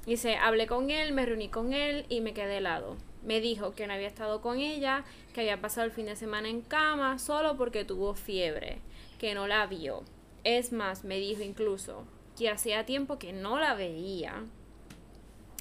dice, 0.07 0.37
hablé 0.37 0.65
con 0.65 0.89
él, 0.89 1.11
me 1.13 1.23
reuní 1.23 1.49
con 1.49 1.71
él 1.73 2.05
y 2.09 2.21
me 2.21 2.33
quedé 2.33 2.57
helado. 2.57 2.95
Me 3.27 3.41
dijo 3.41 3.75
que 3.75 3.85
no 3.85 3.93
había 3.93 4.07
estado 4.07 4.41
con 4.41 4.57
ella, 4.57 5.03
que 5.33 5.41
había 5.41 5.59
pasado 5.59 5.85
el 5.85 5.91
fin 5.91 6.05
de 6.05 6.15
semana 6.15 6.47
en 6.47 6.61
cama 6.61 7.19
solo 7.19 7.57
porque 7.57 7.83
tuvo 7.83 8.15
fiebre, 8.15 8.79
que 9.19 9.33
no 9.33 9.47
la 9.47 9.67
vio. 9.67 10.03
Es 10.45 10.71
más, 10.71 11.03
me 11.03 11.17
dijo 11.17 11.43
incluso 11.43 12.05
que 12.37 12.49
hacía 12.49 12.85
tiempo 12.85 13.19
que 13.19 13.33
no 13.33 13.59
la 13.59 13.73
veía. 13.73 14.45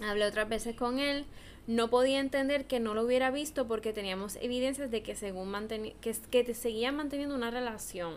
Hablé 0.00 0.26
otras 0.26 0.48
veces 0.48 0.76
con 0.76 1.00
él. 1.00 1.26
No 1.66 1.90
podía 1.90 2.20
entender 2.20 2.66
que 2.66 2.78
no 2.78 2.94
lo 2.94 3.02
hubiera 3.02 3.32
visto 3.32 3.66
porque 3.66 3.92
teníamos 3.92 4.36
evidencias 4.36 4.92
de 4.92 5.02
que 5.02 5.16
según 5.16 5.52
que, 6.00 6.14
que 6.30 6.44
te 6.44 6.54
seguían 6.54 6.94
manteniendo 6.94 7.34
una 7.34 7.50
relación. 7.50 8.14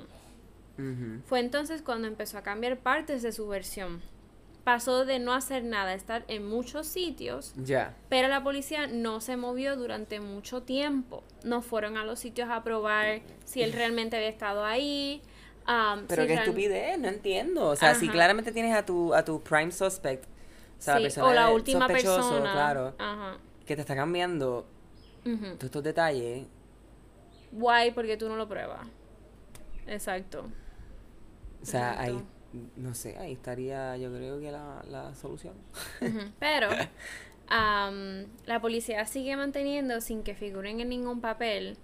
Fue 1.25 1.39
entonces 1.39 1.81
cuando 1.81 2.07
empezó 2.07 2.37
a 2.37 2.43
cambiar 2.43 2.77
partes 2.77 3.23
de 3.23 3.31
su 3.31 3.47
versión. 3.47 4.01
Pasó 4.69 5.03
de 5.03 5.17
no 5.17 5.33
hacer 5.33 5.63
nada, 5.63 5.95
estar 5.95 6.23
en 6.27 6.47
muchos 6.47 6.85
sitios, 6.85 7.53
Ya. 7.55 7.95
pero 8.07 8.27
la 8.27 8.43
policía 8.43 8.85
no 8.85 9.19
se 9.19 9.35
movió 9.35 9.75
durante 9.75 10.19
mucho 10.19 10.61
tiempo. 10.61 11.23
No 11.43 11.63
fueron 11.63 11.97
a 11.97 12.03
los 12.05 12.19
sitios 12.19 12.49
a 12.51 12.63
probar 12.63 13.21
si 13.45 13.63
él 13.63 13.73
realmente 13.73 14.15
había 14.17 14.29
estado 14.29 14.63
ahí. 14.63 15.23
um, 15.67 16.05
Pero 16.07 16.21
si 16.21 16.27
qué 16.27 16.33
estupidez, 16.35 16.99
no 16.99 17.07
entiendo. 17.07 17.67
O 17.69 17.75
sea, 17.75 17.95
si 17.95 18.09
claramente 18.09 18.51
tienes 18.51 18.75
a 18.75 18.85
tu, 18.85 19.11
a 19.15 19.25
tu 19.25 19.41
prime 19.41 19.71
suspect, 19.71 20.25
o 20.25 20.81
sea, 20.81 20.93
la 20.93 20.99
Sí, 20.99 21.03
persona 21.05 21.27
o 21.27 21.33
la 21.33 21.49
última 21.49 21.87
sospechoso, 21.87 22.29
persona. 22.29 22.51
claro, 22.53 22.93
Ajá. 22.99 23.37
que 23.65 23.73
te 23.75 23.81
está 23.81 23.95
cambiando 23.95 24.67
todos 25.23 25.63
estos 25.63 25.81
detalles. 25.83 26.45
Guay, 27.53 27.89
porque 27.89 28.17
tú 28.17 28.29
no 28.29 28.35
lo 28.35 28.47
pruebas. 28.47 28.81
Exacto. 29.87 30.45
O 31.59 31.65
sea, 31.65 31.99
ahí, 31.99 32.11
Exacto. 32.11 32.38
No 32.75 32.93
sé, 32.95 33.17
ahí 33.17 33.33
estaría 33.33 33.95
yo 33.97 34.11
creo 34.13 34.39
que 34.39 34.51
la, 34.51 34.83
la 34.89 35.13
solución. 35.15 35.53
Pero 36.39 36.69
la 38.45 38.59
policía 38.61 39.05
sigue 39.05 39.35
manteniendo 39.35 40.01
sin 40.01 40.23
que 40.23 40.35
figuren 40.35 40.79
en 40.79 40.89
ningún 40.89 41.21
papel 41.21 41.77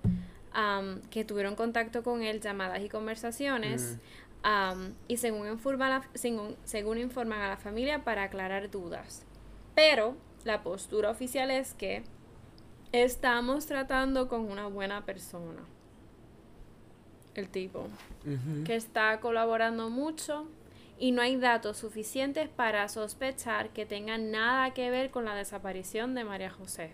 que 1.11 1.25
tuvieron 1.25 1.55
contacto 1.55 2.03
con 2.03 2.21
él, 2.23 2.39
llamadas 2.41 2.81
y 2.81 2.89
conversaciones. 2.89 3.97
y 5.07 5.17
según 5.17 5.47
informan, 5.47 5.89
la- 5.89 6.09
según, 6.13 6.55
según 6.63 6.97
informan 6.99 7.41
a 7.41 7.49
la 7.49 7.57
familia 7.57 8.03
para 8.03 8.23
aclarar 8.23 8.69
dudas. 8.69 9.25
Pero 9.73 10.15
la 10.43 10.61
postura 10.63 11.09
oficial 11.09 11.49
es 11.51 11.73
que 11.73 12.03
estamos 12.91 13.65
tratando 13.65 14.27
con 14.29 14.41
una 14.49 14.67
buena 14.67 15.03
persona. 15.05 15.61
El 17.35 17.49
tipo 17.49 17.87
que 18.65 18.75
está 18.75 19.19
colaborando 19.19 19.89
mucho 19.89 20.47
y 20.97 21.11
no 21.11 21.21
hay 21.21 21.35
datos 21.35 21.77
suficientes 21.77 22.47
para 22.49 22.87
sospechar 22.87 23.69
que 23.69 23.85
tenga 23.85 24.17
nada 24.17 24.73
que 24.73 24.89
ver 24.89 25.11
con 25.11 25.25
la 25.25 25.35
desaparición 25.35 26.15
de 26.15 26.23
María 26.23 26.49
José. 26.49 26.93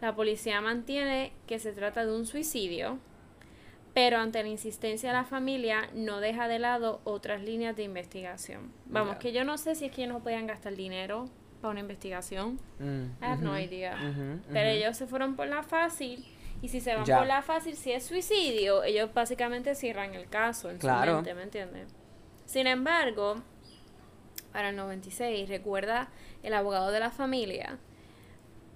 La 0.00 0.14
policía 0.14 0.60
mantiene 0.60 1.32
que 1.46 1.58
se 1.58 1.72
trata 1.72 2.04
de 2.04 2.14
un 2.14 2.26
suicidio, 2.26 2.98
pero 3.94 4.18
ante 4.18 4.42
la 4.42 4.48
insistencia 4.48 5.10
de 5.10 5.16
la 5.16 5.24
familia 5.24 5.88
no 5.94 6.20
deja 6.20 6.48
de 6.48 6.58
lado 6.58 7.00
otras 7.04 7.42
líneas 7.42 7.76
de 7.76 7.84
investigación. 7.84 8.72
Vamos, 8.86 9.16
que 9.16 9.32
yo 9.32 9.44
no 9.44 9.56
sé 9.56 9.74
si 9.74 9.86
es 9.86 9.92
que 9.92 10.02
ellos 10.02 10.14
no 10.14 10.22
podían 10.22 10.46
gastar 10.46 10.74
dinero 10.74 11.28
para 11.60 11.70
una 11.72 11.80
investigación. 11.80 12.58
Mm, 12.80 13.04
I 13.22 13.24
have 13.24 13.42
no 13.42 13.58
idea. 13.58 13.96
Pero 14.52 14.68
ellos 14.68 14.96
se 14.96 15.06
fueron 15.06 15.36
por 15.36 15.46
la 15.46 15.62
fácil. 15.62 16.24
Y 16.64 16.68
si 16.70 16.80
se 16.80 16.94
van 16.94 17.04
Ya. 17.04 17.18
por 17.18 17.26
la 17.26 17.42
fácil, 17.42 17.76
si 17.76 17.92
es 17.92 18.06
suicidio, 18.06 18.84
ellos 18.84 19.12
básicamente 19.12 19.74
cierran 19.74 20.14
el 20.14 20.30
caso 20.30 20.70
en 20.70 20.78
Claro. 20.78 21.10
su 21.10 21.16
mente, 21.16 21.34
¿me 21.34 21.42
entiendes? 21.42 21.94
Sin 22.46 22.66
embargo, 22.66 23.42
para 24.50 24.70
el 24.70 24.76
96, 24.76 25.46
recuerda 25.50 26.08
el 26.42 26.54
abogado 26.54 26.90
de 26.90 27.00
la 27.00 27.10
familia, 27.10 27.76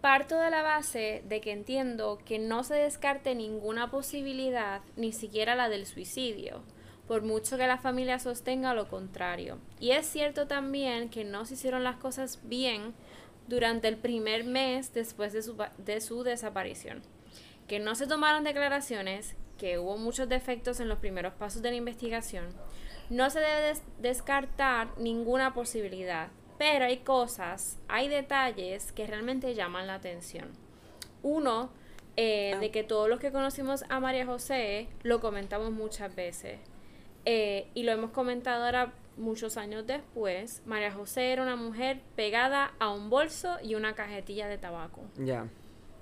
parto 0.03 0.39
de 0.39 0.51
la 0.51 0.61
base 0.61 1.23
de 1.27 1.41
que 1.41 1.51
entiendo 1.53 2.19
que 2.27 2.39
no 2.39 2.63
se 2.63 2.75
descarte 2.75 3.35
ninguna 3.35 3.91
posibilidad, 3.91 4.83
ni 4.97 5.15
siquiera 5.15 5.55
la 5.55 5.71
del 5.71 5.87
suicidio, 5.87 6.61
por 7.07 7.23
mucho 7.23 7.57
que 7.57 7.67
la 7.67 7.79
familia 7.79 8.19
sostenga 8.19 8.75
lo 8.75 8.89
contrario. 8.89 9.57
Y 9.81 9.93
es 9.93 10.07
cierto 10.07 10.47
también 10.47 11.09
que 11.09 11.25
no 11.25 11.47
se 11.47 11.55
hicieron 11.55 11.85
las 11.85 11.97
cosas 11.97 12.41
bien 12.43 12.93
durante 13.47 13.89
el 13.89 13.97
primer 13.97 14.45
mes 14.45 14.93
después 14.93 15.33
de 15.33 15.41
su, 15.43 15.57
de 15.79 16.03
su 16.03 16.23
desaparición, 16.23 17.03
que 17.69 17.79
no 17.79 17.95
se 17.95 18.07
tomaron 18.07 18.43
declaraciones, 18.45 19.37
que 19.59 19.79
hubo 19.79 19.97
muchos 19.99 20.29
defectos 20.29 20.81
en 20.81 20.89
los 20.89 20.99
primeros 20.99 21.35
pasos 21.35 21.63
de 21.63 21.71
la 21.71 21.77
investigación, 21.77 22.47
no 23.11 23.31
se 23.31 23.41
debe 23.41 23.61
des- 23.63 23.83
descartar 23.99 24.89
ninguna 24.99 25.55
posibilidad, 25.55 26.29
pero 26.59 26.85
hay 26.87 26.99
cosas, 26.99 27.79
hay 27.89 28.09
detalles 28.09 28.93
que 28.93 29.07
realmente 29.07 29.55
llaman 29.55 29.87
la 29.87 29.95
atención. 29.95 30.49
Uno, 31.23 31.71
eh, 32.17 32.57
de 32.61 32.71
que 32.71 32.83
todos 32.85 33.09
los 33.09 33.21
que 33.21 33.31
conocimos 33.31 33.85
a 33.89 34.01
María 34.01 34.27
José 34.27 34.89
lo 35.03 35.21
comentamos 35.21 35.71
muchas 35.71 36.15
veces. 36.15 36.59
Eh, 37.25 37.69
y 37.75 37.83
lo 37.85 37.93
hemos 37.93 38.11
comentado 38.11 38.65
ahora 38.65 38.93
muchos 39.17 39.57
años 39.57 39.87
después. 39.87 40.63
María 40.67 40.93
José 40.93 41.33
era 41.33 41.43
una 41.43 41.57
mujer 41.57 42.01
pegada 42.17 42.73
a 42.79 42.91
un 42.91 43.11
bolso 43.11 43.57
y 43.63 43.75
una 43.75 43.95
cajetilla 43.95 44.49
de 44.49 44.59
tabaco. 44.59 45.03
Ya. 45.17 45.47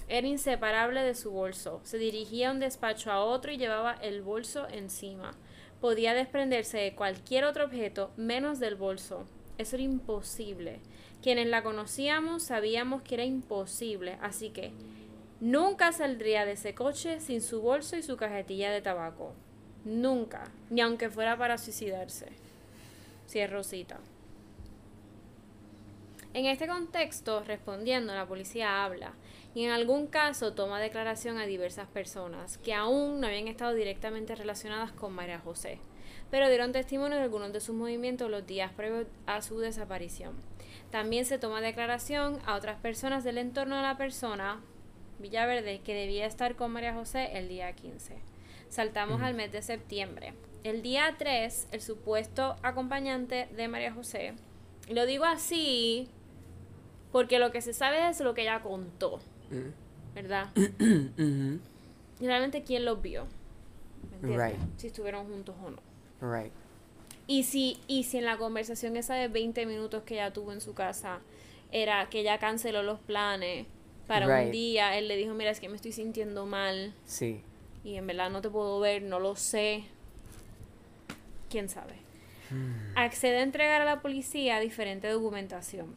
Era 0.09 0.27
inseparable 0.27 1.03
de 1.03 1.14
su 1.14 1.33
bolso. 1.33 1.81
Se 1.83 1.99
dirigía 1.99 2.53
un 2.53 2.61
despacho 2.61 3.11
a 3.11 3.25
otro 3.25 3.51
y 3.51 3.57
llevaba 3.57 3.92
el 3.95 4.23
bolso 4.23 4.69
encima. 4.69 5.33
Podía 5.81 6.14
desprenderse 6.14 6.79
de 6.79 6.95
cualquier 6.95 7.45
otro 7.45 7.64
objeto 7.64 8.12
menos 8.16 8.61
del 8.61 8.77
bolso. 8.77 9.27
Eso 9.59 9.77
era 9.77 9.83
imposible. 9.83 10.81
Quienes 11.23 11.49
la 11.49 11.62
conocíamos 11.62 12.45
sabíamos 12.45 13.03
que 13.03 13.14
era 13.16 13.25
imposible, 13.25 14.16
así 14.21 14.51
que 14.51 14.71
nunca 15.40 15.90
saldría 15.90 16.45
de 16.45 16.53
ese 16.53 16.75
coche 16.75 17.21
sin 17.21 17.40
su 17.40 17.61
bolso 17.61 17.97
y 17.97 18.03
su 18.03 18.16
cajetilla 18.16 18.71
de 18.71 18.83
tabaco. 18.83 19.33
Nunca, 19.85 20.45
ni 20.71 20.83
aunque 20.83 21.11
fuera 21.11 21.37
para 21.37 21.59
suicidarse. 21.59 22.29
Si 23.27 23.40
es 23.40 23.51
Rosita. 23.51 23.99
En 26.33 26.47
este 26.47 26.69
contexto, 26.69 27.42
respondiendo, 27.42 28.14
la 28.14 28.27
policía 28.27 28.85
habla 28.85 29.14
y 29.57 29.64
en 29.64 29.71
algún 29.71 30.07
caso 30.07 30.53
toma 30.53 30.79
declaración 30.79 31.38
a 31.38 31.47
diversas 31.47 31.88
personas 31.88 32.59
que 32.59 32.75
aún 32.75 33.21
no 33.21 33.27
habían 33.27 33.49
estado 33.49 33.73
directamente 33.73 34.35
relacionadas 34.35 34.92
con 34.92 35.14
María 35.14 35.38
José, 35.38 35.79
pero 36.31 36.51
dieron 36.51 36.73
testimonio 36.73 37.16
de 37.16 37.23
algunos 37.23 37.55
de 37.55 37.62
sus 37.62 37.75
movimientos 37.75 38.31
los 38.31 38.47
días 38.47 38.71
previos 38.73 39.07
a 39.25 39.40
su 39.40 39.59
desaparición. 39.59 40.35
También 40.90 41.25
se 41.25 41.38
toma 41.38 41.62
declaración 41.62 42.38
a 42.45 42.55
otras 42.55 42.79
personas 42.81 43.25
del 43.25 43.38
entorno 43.38 43.77
de 43.77 43.83
la 43.83 43.97
persona, 43.97 44.61
Villaverde, 45.21 45.81
que 45.81 45.95
debía 45.95 46.27
estar 46.27 46.55
con 46.55 46.71
María 46.71 46.92
José 46.92 47.31
el 47.38 47.49
día 47.49 47.73
15. 47.73 48.14
Saltamos 48.69 49.23
al 49.23 49.33
mes 49.33 49.53
de 49.53 49.62
septiembre. 49.62 50.35
El 50.64 50.83
día 50.83 51.14
3, 51.16 51.69
el 51.73 51.81
supuesto 51.81 52.57
acompañante 52.62 53.49
de 53.57 53.69
María 53.69 53.95
José, 53.95 54.35
lo 54.90 55.07
digo 55.07 55.25
así 55.25 56.11
porque 57.11 57.38
lo 57.38 57.53
que 57.53 57.62
se 57.62 57.73
sabe 57.73 58.07
es 58.11 58.21
lo 58.21 58.35
que 58.35 58.42
ella 58.42 58.61
contó. 58.61 59.19
¿Verdad? 60.14 60.48
Y 62.18 62.26
realmente 62.26 62.62
quién 62.62 62.87
los 62.87 63.02
vio. 63.02 63.26
Right. 64.22 64.56
Si 64.78 64.87
estuvieron 64.87 65.26
juntos 65.26 65.54
o 65.62 65.70
no. 65.70 66.32
Right. 66.32 66.50
Y 67.26 67.42
si, 67.42 67.78
y 67.88 68.04
si 68.04 68.16
en 68.18 68.24
la 68.24 68.38
conversación 68.38 68.96
esa 68.96 69.14
de 69.16 69.28
20 69.28 69.66
minutos 69.66 70.02
que 70.04 70.14
ella 70.14 70.32
tuvo 70.32 70.52
en 70.52 70.61
su 70.62 70.72
casa 70.72 71.18
era 71.72 72.09
que 72.09 72.20
ella 72.20 72.38
canceló 72.38 72.82
los 72.82 72.98
planes 73.00 73.66
para 74.06 74.44
un 74.46 74.50
día, 74.50 74.96
él 74.96 75.09
le 75.09 75.16
dijo, 75.16 75.35
mira, 75.35 75.50
es 75.50 75.61
que 75.61 75.68
me 75.68 75.76
estoy 75.76 75.92
sintiendo 75.92 76.46
mal 76.46 76.94
Sí. 77.04 77.42
y 77.85 77.96
en 77.96 78.06
verdad 78.06 78.30
no 78.30 78.40
te 78.40 78.48
puedo 78.48 78.80
ver, 78.80 79.02
no 79.02 79.20
lo 79.20 79.37
sé. 79.37 79.85
¿Quién 81.50 81.68
sabe? 81.68 81.94
Accede 82.94 83.38
a 83.38 83.42
entregar 83.42 83.82
a 83.82 83.85
la 83.85 84.00
policía 84.00 84.61
diferente 84.61 85.09
documentación 85.09 85.94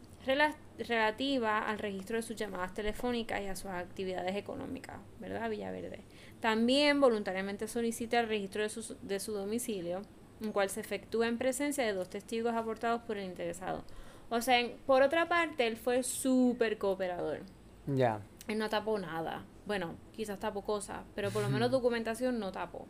relativa 0.88 1.58
al 1.58 1.78
registro 1.78 2.16
de 2.16 2.22
sus 2.22 2.36
llamadas 2.36 2.74
telefónicas 2.74 3.40
y 3.42 3.46
a 3.46 3.56
sus 3.56 3.70
actividades 3.70 4.36
económicas, 4.36 4.98
¿verdad? 5.18 5.48
Villaverde. 5.50 6.00
También 6.40 7.00
voluntariamente 7.00 7.68
solicita 7.68 8.20
el 8.20 8.28
registro 8.28 8.62
de 8.62 8.68
su, 8.68 8.96
de 9.02 9.20
su 9.20 9.32
domicilio, 9.32 10.02
el 10.42 10.52
cual 10.52 10.70
se 10.70 10.80
efectúa 10.80 11.28
en 11.28 11.38
presencia 11.38 11.84
de 11.84 11.92
dos 11.92 12.08
testigos 12.08 12.54
aportados 12.54 13.02
por 13.02 13.18
el 13.18 13.24
interesado. 13.26 13.84
O 14.30 14.40
sea, 14.40 14.58
en- 14.60 14.76
por 14.86 15.02
otra 15.02 15.28
parte, 15.28 15.66
él 15.66 15.76
fue 15.76 16.02
súper 16.02 16.78
cooperador. 16.78 17.40
Ya. 17.86 18.20
Él 18.48 18.58
no 18.58 18.68
tapó 18.68 18.98
nada. 18.98 19.44
Bueno, 19.66 19.94
quizás 20.12 20.38
tapó 20.38 20.62
cosas, 20.62 21.00
pero 21.14 21.30
por 21.30 21.42
lo 21.42 21.50
menos 21.50 21.70
documentación 21.70 22.38
no 22.38 22.52
tapó. 22.52 22.86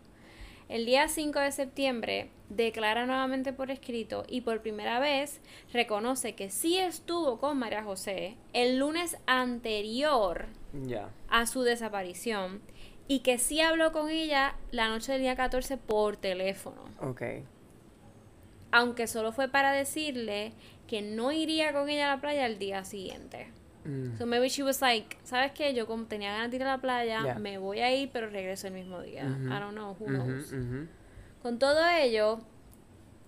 El 0.71 0.87
día 0.87 1.09
5 1.09 1.41
de 1.41 1.51
septiembre 1.51 2.31
declara 2.49 3.05
nuevamente 3.05 3.53
por 3.53 3.73
escrito 3.73 4.25
y 4.29 4.43
por 4.43 4.63
primera 4.63 5.01
vez 5.01 5.41
reconoce 5.73 6.37
que 6.37 6.49
sí 6.49 6.79
estuvo 6.79 7.41
con 7.41 7.59
María 7.59 7.83
José 7.83 8.37
el 8.53 8.79
lunes 8.79 9.17
anterior 9.27 10.47
a 11.29 11.47
su 11.47 11.63
desaparición 11.63 12.63
y 13.09 13.19
que 13.21 13.39
sí 13.39 13.61
habló 13.61 13.91
con 13.91 14.11
ella 14.11 14.55
la 14.71 14.89
noche 14.89 15.11
del 15.11 15.23
día 15.23 15.35
14 15.35 15.77
por 15.77 16.17
teléfono, 16.17 16.85
Ok. 17.01 17.23
aunque 18.71 19.09
solo 19.09 19.33
fue 19.33 19.49
para 19.49 19.73
decirle 19.73 20.53
que 20.87 21.03
no 21.03 21.33
iría 21.33 21.73
con 21.73 21.89
ella 21.89 22.13
a 22.13 22.15
la 22.15 22.21
playa 22.21 22.47
el 22.47 22.61
día 22.61 22.85
siguiente. 22.85 23.49
Mm. 23.85 24.19
So 24.19 24.27
maybe 24.27 24.49
she 24.49 24.63
was 24.63 24.81
like, 24.83 25.17
¿sabes 25.25 25.53
qué? 25.53 25.73
Yo 25.75 25.87
como 25.87 26.05
tenía 26.05 26.33
ganas 26.33 26.51
de 26.51 26.57
ir 26.57 26.63
a 26.65 26.67
la 26.67 26.79
playa, 26.79 27.23
Yeah. 27.25 27.39
me 27.39 27.57
voy 27.59 27.81
a 27.81 27.95
ir, 27.95 28.11
pero 28.13 28.29
regreso 28.29 28.67
el 28.67 28.75
mismo 28.75 29.01
día. 29.01 29.25
Ujú. 29.25 29.47
I 29.47 29.59
don't 29.59 29.73
know, 29.75 29.97
who 29.99 30.05
Ujú, 30.05 30.15
knows. 30.15 30.53
ujú. 30.53 30.87
Con 31.43 31.59
todo 31.59 31.89
ello, 31.89 32.41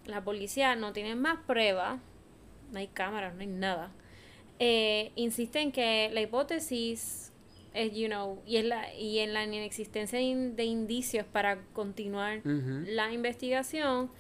la 0.04 0.22
policía 0.22 0.76
no 0.76 0.92
tiene 0.92 1.14
más 1.16 1.38
pruebas, 1.46 2.00
no 2.72 2.78
hay 2.78 2.88
cámaras, 2.88 3.34
no 3.34 3.40
hay 3.40 3.46
nada. 3.46 3.90
Eh, 4.58 5.10
insiste 5.16 5.60
en 5.60 5.72
que 5.72 6.10
la 6.12 6.20
hipótesis 6.20 7.32
es, 7.72 7.92
you 7.94 8.06
know, 8.08 8.42
y, 8.46 8.58
es 8.58 8.64
la, 8.66 8.92
y 8.94 9.20
en 9.20 9.32
la 9.32 9.44
inexistencia 9.44 10.18
de, 10.18 10.24
in- 10.24 10.56
de 10.56 10.64
indicios 10.64 11.24
para 11.26 11.58
continuar 11.72 12.40
la 12.44 13.10
investigación, 13.12 14.10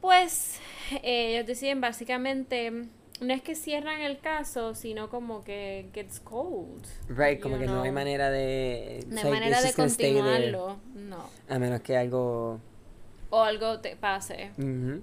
pues 0.00 0.60
eh, 1.02 1.34
ellos 1.34 1.46
deciden 1.46 1.80
básicamente, 1.80 2.84
no 3.20 3.34
es 3.34 3.42
que 3.42 3.54
cierran 3.54 4.00
el 4.00 4.18
caso, 4.18 4.74
sino 4.74 5.10
como 5.10 5.44
que 5.44 5.90
gets 5.92 6.20
cold. 6.20 6.84
Right, 7.08 7.40
como 7.40 7.58
que 7.58 7.66
no 7.66 7.82
hay 7.82 7.92
manera 7.92 8.30
de... 8.30 9.04
No 9.08 9.20
hay 9.20 9.30
manera 9.30 9.60
de 9.60 9.72
continuarlo, 9.72 10.78
no. 10.94 11.28
A 11.48 11.58
menos 11.58 11.80
que 11.80 11.96
algo... 11.96 12.60
O 13.30 13.42
algo 13.42 13.80
te 13.80 13.94
pase. 13.96 14.52
En 14.56 15.02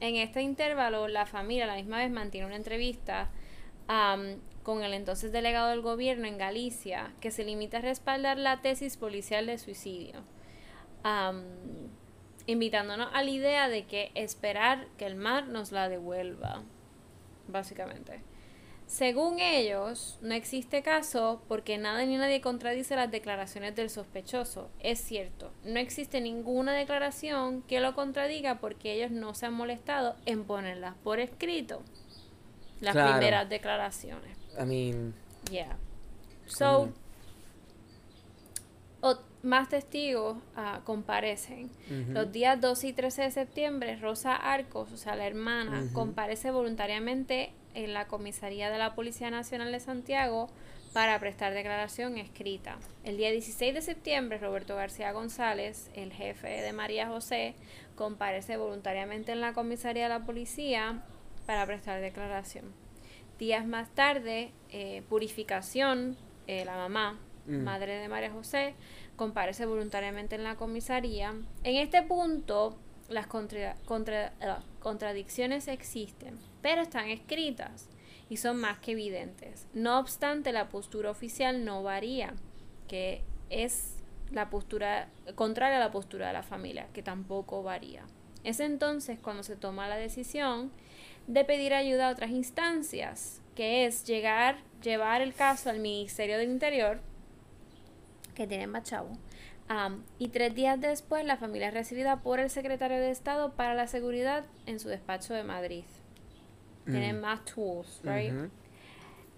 este 0.00 0.42
intervalo, 0.42 1.08
la 1.08 1.26
familia 1.26 1.64
a 1.64 1.66
la 1.68 1.74
misma 1.74 1.98
vez 1.98 2.10
mantiene 2.10 2.46
una 2.46 2.56
entrevista 2.56 3.30
con 4.62 4.82
el 4.82 4.94
entonces 4.94 5.32
delegado 5.32 5.70
del 5.70 5.80
gobierno 5.80 6.26
en 6.26 6.38
Galicia, 6.38 7.12
que 7.20 7.30
se 7.30 7.44
limita 7.44 7.78
a 7.78 7.80
respaldar 7.80 8.38
la 8.38 8.60
tesis 8.62 8.96
policial 8.96 9.46
de 9.46 9.58
suicidio, 9.58 10.22
invitándonos 12.46 13.08
a 13.12 13.22
la 13.22 13.30
idea 13.30 13.68
de 13.68 13.84
que 13.86 14.10
esperar 14.14 14.86
que 14.96 15.06
el 15.06 15.14
mar 15.16 15.48
nos 15.48 15.72
la 15.72 15.88
devuelva, 15.88 16.62
básicamente. 17.48 18.20
Según 18.86 19.40
ellos, 19.40 20.16
no 20.22 20.32
existe 20.34 20.82
caso 20.82 21.42
porque 21.48 21.76
nada 21.76 22.04
ni 22.04 22.16
nadie 22.16 22.40
contradice 22.40 22.94
las 22.94 23.10
declaraciones 23.10 23.74
del 23.74 23.90
sospechoso. 23.90 24.70
Es 24.78 25.00
cierto, 25.00 25.50
no 25.64 25.80
existe 25.80 26.20
ninguna 26.20 26.72
declaración 26.72 27.62
que 27.62 27.80
lo 27.80 27.94
contradiga 27.96 28.60
porque 28.60 28.92
ellos 28.92 29.10
no 29.10 29.34
se 29.34 29.46
han 29.46 29.54
molestado 29.54 30.14
en 30.24 30.44
ponerlas 30.44 30.94
por 31.02 31.18
escrito. 31.18 31.82
Las 32.80 32.92
Claro. 32.92 33.12
primeras 33.12 33.48
declaraciones. 33.48 34.36
I 34.60 34.64
mean... 34.64 35.14
Yeah. 35.50 35.76
So. 36.46 36.90
Más 39.46 39.68
testigos 39.68 40.36
ah, 40.56 40.80
comparecen. 40.84 41.70
Los 42.10 42.32
días 42.32 42.60
12 42.60 42.88
y 42.88 42.92
13 42.92 43.22
de 43.22 43.30
septiembre, 43.30 43.96
Rosa 43.96 44.34
Arcos, 44.34 44.92
o 44.92 44.96
sea, 44.96 45.16
la 45.16 45.26
hermana, 45.26 45.84
comparece 45.92 46.50
voluntariamente 46.50 47.52
en 47.74 47.94
la 47.94 48.06
comisaría 48.06 48.70
de 48.70 48.78
la 48.78 48.94
Policía 48.94 49.30
Nacional 49.30 49.72
de 49.72 49.80
Santiago 49.80 50.48
para 50.92 51.18
prestar 51.18 51.54
declaración 51.54 52.18
escrita. 52.18 52.78
El 53.04 53.16
día 53.16 53.30
16 53.30 53.74
de 53.74 53.82
septiembre, 53.82 54.38
Roberto 54.38 54.76
García 54.76 55.12
González, 55.12 55.90
el 55.94 56.12
jefe 56.12 56.48
de 56.48 56.72
María 56.72 57.06
José, 57.08 57.54
comparece 57.94 58.56
voluntariamente 58.56 59.32
en 59.32 59.40
la 59.40 59.52
comisaría 59.52 60.04
de 60.04 60.08
la 60.08 60.24
policía 60.24 61.02
para 61.46 61.64
prestar 61.66 62.00
declaración. 62.00 62.72
Días 63.38 63.66
más 63.66 63.94
tarde, 63.94 64.52
eh, 64.70 65.02
Purificación, 65.08 66.16
eh, 66.46 66.64
la 66.64 66.76
mamá, 66.76 67.18
Mm. 67.46 67.62
madre 67.62 67.94
de 67.96 68.08
María 68.08 68.30
José, 68.30 68.74
comparece 69.16 69.66
voluntariamente 69.66 70.36
en 70.36 70.44
la 70.44 70.56
comisaría. 70.56 71.34
En 71.64 71.76
este 71.76 72.02
punto, 72.02 72.76
las 73.08 73.26
eh, 73.26 73.74
contradicciones 74.80 75.68
existen, 75.68 76.38
pero 76.62 76.82
están 76.82 77.08
escritas 77.08 77.88
y 78.28 78.36
son 78.36 78.58
más 78.58 78.78
que 78.78 78.92
evidentes. 78.92 79.66
No 79.72 79.98
obstante, 79.98 80.52
la 80.52 80.68
postura 80.68 81.10
oficial 81.10 81.64
no 81.64 81.82
varía, 81.82 82.34
que 82.88 83.22
es 83.50 83.96
la 84.30 84.50
postura 84.50 85.08
contraria 85.34 85.76
a 85.76 85.80
la 85.80 85.92
postura 85.92 86.28
de 86.28 86.32
la 86.32 86.42
familia, 86.42 86.88
que 86.92 87.02
tampoco 87.02 87.62
varía. 87.62 88.04
Es 88.44 88.60
entonces 88.60 89.18
cuando 89.20 89.42
se 89.42 89.56
toma 89.56 89.88
la 89.88 89.96
decisión 89.96 90.70
de 91.26 91.44
pedir 91.44 91.74
ayuda 91.74 92.08
a 92.08 92.12
otras 92.12 92.30
instancias, 92.30 93.40
que 93.54 93.86
es 93.86 94.04
llegar, 94.04 94.58
llevar 94.82 95.22
el 95.22 95.34
caso 95.34 95.70
al 95.70 95.80
Ministerio 95.80 96.38
del 96.38 96.50
Interior, 96.50 97.00
que 98.36 98.46
tiene 98.46 98.68
más 98.68 98.84
chavo, 98.84 99.10
am, 99.68 100.04
y 100.20 100.28
tres 100.28 100.54
días 100.54 100.80
después 100.80 101.24
la 101.24 101.36
familia 101.36 101.68
es 101.68 101.74
recibida 101.74 102.20
por 102.20 102.38
el 102.38 102.50
secretario 102.50 102.98
de 102.98 103.10
Estado 103.10 103.52
para 103.54 103.74
la 103.74 103.88
Seguridad 103.88 104.44
en 104.66 104.78
su 104.78 104.88
despacho 104.88 105.34
de 105.34 105.42
Madrid. 105.42 105.84
Tienen 106.84 107.18
Mm. 107.18 107.20
más 107.20 107.44
tools, 107.44 108.00
right? 108.04 108.32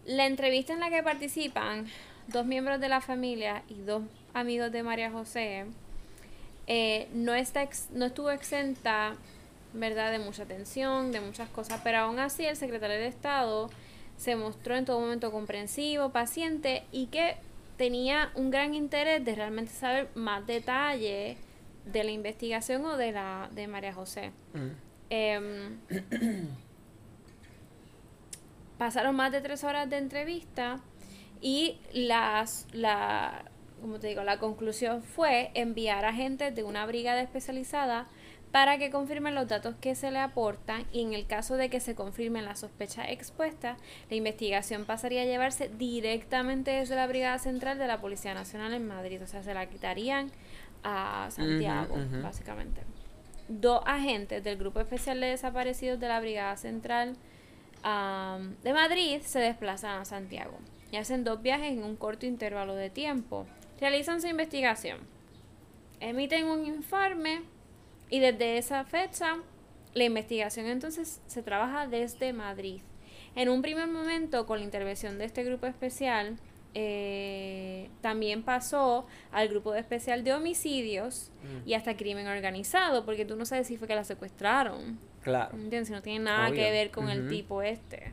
La 0.05 0.27
entrevista 0.27 0.75
en 0.75 0.81
la 0.81 0.91
que 0.91 1.03
participan 1.03 1.87
dos 2.27 2.45
miembros 2.45 2.79
de 2.81 2.89
la 2.91 3.01
familia 3.01 3.63
y 3.69 3.81
dos 3.81 4.03
amigos 4.35 4.71
de 4.71 4.83
María 4.83 5.11
José 5.11 5.65
eh, 6.67 7.09
no, 7.15 7.33
está 7.35 7.63
ex- 7.63 7.89
no 7.93 8.05
estuvo 8.07 8.31
exenta, 8.31 9.15
¿verdad?, 9.73 10.11
de 10.13 10.19
mucha 10.19 10.45
tensión, 10.45 11.13
de 11.13 11.21
muchas 11.23 11.49
cosas, 11.49 11.81
pero 11.83 11.99
aún 11.99 12.19
así 12.19 12.45
el 12.45 12.57
secretario 12.57 12.97
de 12.97 13.07
Estado 13.07 13.71
se 14.19 14.37
mostró 14.37 14.77
en 14.77 14.85
todo 14.85 15.01
momento 15.01 15.31
comprensivo, 15.33 16.11
paciente 16.11 16.85
y 16.93 17.07
que 17.07 17.37
tenía 17.79 18.31
un 18.35 18.51
gran 18.51 18.75
interés 18.75 19.25
de 19.25 19.35
realmente 19.35 19.73
saber 19.73 20.11
más 20.15 20.47
detalle 20.47 21.39
de 21.87 22.05
la 22.05 22.11
investigación 22.11 22.85
o 22.85 22.99
de 22.99 23.13
la 23.13 23.49
de 23.53 23.67
María 23.69 23.95
José. 23.95 24.33
Mm. 24.53 24.69
Em, 25.11 25.79
pasaron 28.79 29.17
más 29.17 29.33
de 29.33 29.41
tres 29.41 29.65
horas 29.65 29.89
de 29.89 29.97
entrevista 29.97 30.81
y 31.41 31.79
las, 31.93 32.67
la, 32.73 33.45
como 33.81 33.99
te 33.99 34.09
digo, 34.09 34.23
la 34.25 34.39
conclusión 34.39 35.03
fue 35.03 35.51
enviar 35.55 36.05
agentes 36.05 36.55
de 36.55 36.65
una 36.65 36.85
brigada 36.85 37.23
especializada 37.23 38.09
para 38.53 38.79
que 38.79 38.91
confirmen 38.91 39.35
los 39.35 39.49
datos 39.49 39.75
que 39.81 39.95
se 39.95 40.11
le 40.11 40.19
aportan 40.19 40.87
y 40.93 41.03
en 41.03 41.13
el 41.13 41.27
caso 41.27 41.57
de 41.57 41.69
que 41.69 41.81
se 41.81 41.95
confirmen 41.95 42.45
las 42.45 42.61
sospechas 42.61 43.07
expuestas, 43.09 43.79
la 44.09 44.17
investigación 44.17 44.85
pasaría 44.87 45.23
a 45.23 45.27
llevarse 45.27 45.69
directamente 45.69 46.71
desde 46.71 46.97
la 46.97 47.07
Brigada 47.07 47.39
Central 47.39 47.79
de 47.79 47.87
la 47.87 48.01
Policía 48.01 48.35
Nacional 48.35 48.73
en 48.73 48.87
Madrid, 48.87 49.23
o 49.23 49.27
sea, 49.27 49.43
se 49.43 49.53
la 49.53 49.67
quitarían 49.67 50.31
a 50.83 51.29
Santiago, 51.31 51.97
básicamente. 52.23 52.81
Dos 53.49 53.83
agentes 53.87 54.43
del 54.45 54.57
Grupo 54.57 54.81
Especial 54.81 55.21
de 55.21 55.29
Desaparecidos 55.29 56.01
de 56.01 56.09
la 56.09 56.21
Brigada 56.21 56.57
Central 56.57 57.17
de 58.63 58.73
Madrid 58.73 59.21
se 59.23 59.39
desplazan 59.41 60.01
a 60.01 60.05
Santiago 60.05 60.59
y 60.91 60.97
hacen 60.97 61.23
dos 61.23 61.43
viajes 61.43 61.73
en 61.73 61.85
un 61.85 61.97
corto 61.97 62.27
intervalo 62.27 62.75
de 62.75 62.91
tiempo. 62.91 63.47
Realizan 63.81 64.21
su 64.21 64.27
investigación, 64.27 64.99
emiten 66.01 66.47
un 66.47 66.67
informe 66.67 67.43
y 68.11 68.21
desde 68.21 68.59
esa 68.59 68.85
fecha 68.85 69.39
la 69.95 70.05
investigación 70.05 70.67
entonces 70.67 71.21
se 71.27 71.43
trabaja 71.43 71.87
desde 71.87 72.33
Madrid. 72.33 72.81
En 73.35 73.49
un 73.49 73.63
primer 73.63 73.89
momento, 73.89 74.47
con 74.47 74.59
la 74.59 74.65
intervención 74.65 75.19
de 75.19 75.25
este 75.25 75.45
grupo 75.45 75.67
especial, 75.67 76.39
eh, 76.75 77.89
también 78.01 78.43
pasó 78.43 79.07
al 79.33 79.49
grupo 79.49 79.75
especial 79.75 80.23
de 80.25 80.33
homicidios 80.33 81.31
y 81.65 81.75
hasta 81.75 81.97
crimen 81.97 82.27
organizado, 82.29 83.05
porque 83.05 83.25
tú 83.25 83.37
no 83.37 83.45
sabes 83.45 83.67
si 83.67 83.77
fue 83.77 83.89
que 83.89 83.95
la 83.95 84.05
secuestraron. 84.05 84.99
Claro. 85.23 85.55
¿Entiendes? 85.55 85.91
No 85.91 86.03
tiene 86.03 86.25
nada 86.25 86.51
que 86.51 86.71
ver 86.71 86.91
con 86.91 87.09
el 87.09 87.29
tipo 87.29 87.63
este. 87.63 88.13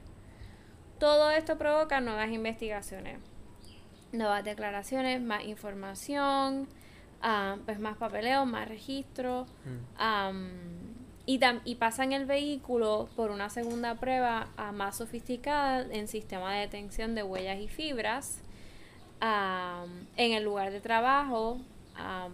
Todo 1.00 1.32
esto 1.32 1.58
provoca 1.58 2.00
nuevas 2.02 2.30
investigaciones, 2.30 3.20
nuevas 4.12 4.44
declaraciones, 4.44 5.22
más 5.22 5.44
información, 5.44 6.68
ah, 7.26 7.58
pues 7.66 7.80
más 7.80 7.98
papeleo, 7.98 8.46
más 8.46 8.70
registro. 8.70 9.46
Mm. 9.66 10.02
am, 10.02 10.50
y, 11.28 11.76
pasan 11.76 12.14
el 12.14 12.26
vehículo 12.28 13.10
por 13.16 13.32
una 13.32 13.50
segunda 13.50 13.96
prueba 13.96 14.48
ah, 14.58 14.72
más 14.72 14.98
sofisticada 14.98 15.82
en 15.92 16.08
sistema 16.08 16.54
de 16.54 16.62
detención 16.62 17.16
de 17.16 17.24
huellas 17.24 17.60
y 17.60 17.68
fibras. 17.68 18.40
am, 19.20 20.08
en 20.18 20.34
el 20.34 20.44
lugar 20.44 20.72
de 20.72 20.82
trabajo 20.82 21.60
am, 21.96 22.32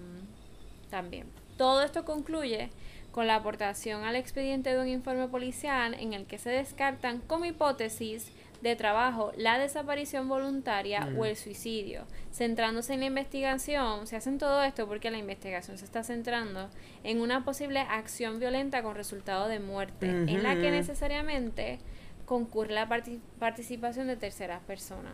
también. 0.89 1.27
Todo 1.57 1.83
esto 1.83 2.03
concluye 2.05 2.69
con 3.11 3.27
la 3.27 3.35
aportación 3.35 4.03
al 4.03 4.15
expediente 4.15 4.73
de 4.73 4.81
un 4.81 4.87
informe 4.87 5.27
policial 5.27 5.93
en 5.93 6.13
el 6.13 6.25
que 6.25 6.37
se 6.37 6.49
descartan 6.49 7.19
como 7.19 7.45
hipótesis 7.45 8.31
de 8.61 8.75
trabajo 8.75 9.31
la 9.37 9.57
desaparición 9.57 10.27
voluntaria 10.29 11.09
o 11.17 11.25
el 11.25 11.35
suicidio. 11.35 12.05
Centrándose 12.31 12.93
en 12.93 12.99
la 13.01 13.07
investigación, 13.07 14.05
se 14.07 14.15
hacen 14.15 14.37
todo 14.37 14.61
esto 14.63 14.87
porque 14.87 15.09
la 15.11 15.17
investigación 15.17 15.77
se 15.77 15.85
está 15.85 16.03
centrando 16.03 16.69
en 17.03 17.21
una 17.21 17.43
posible 17.43 17.79
acción 17.79 18.39
violenta 18.39 18.83
con 18.83 18.95
resultado 18.95 19.47
de 19.47 19.59
muerte, 19.59 20.07
en 20.07 20.43
la 20.43 20.55
que 20.55 20.69
necesariamente 20.71 21.79
concurre 22.25 22.73
la 22.73 22.87
parti- 22.87 23.19
participación 23.39 24.07
de 24.07 24.15
terceras 24.15 24.61
personas. 24.63 25.13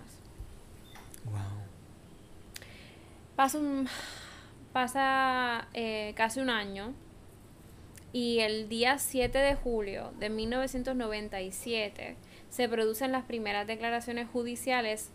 Wow. 1.25 1.35
Pasa, 3.35 3.57
un- 3.59 3.87
pasa 4.73 5.67
eh, 5.73 6.13
casi 6.15 6.39
un 6.39 6.49
año 6.49 6.93
y 8.13 8.39
el 8.39 8.67
día 8.69 8.97
7 8.97 9.37
de 9.37 9.55
julio 9.55 10.11
de 10.19 10.29
1997 10.29 12.15
se 12.57 12.67
producen 12.67 13.11
las 13.11 13.23
primeras 13.23 13.67
declaraciones 13.67 14.27
judiciales, 14.27 15.11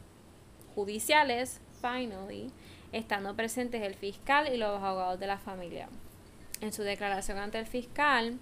judiciales, 0.76 1.60
estando 2.92 3.34
presentes 3.34 3.82
el 3.82 3.96
fiscal 3.96 4.46
y 4.54 4.56
los 4.56 4.80
abogados 4.80 5.18
de 5.18 5.26
la 5.26 5.38
familia. 5.38 5.88
En 6.60 6.72
su 6.72 6.84
declaración 6.84 7.38
ante 7.38 7.58
el 7.58 7.66
fiscal, 7.66 8.38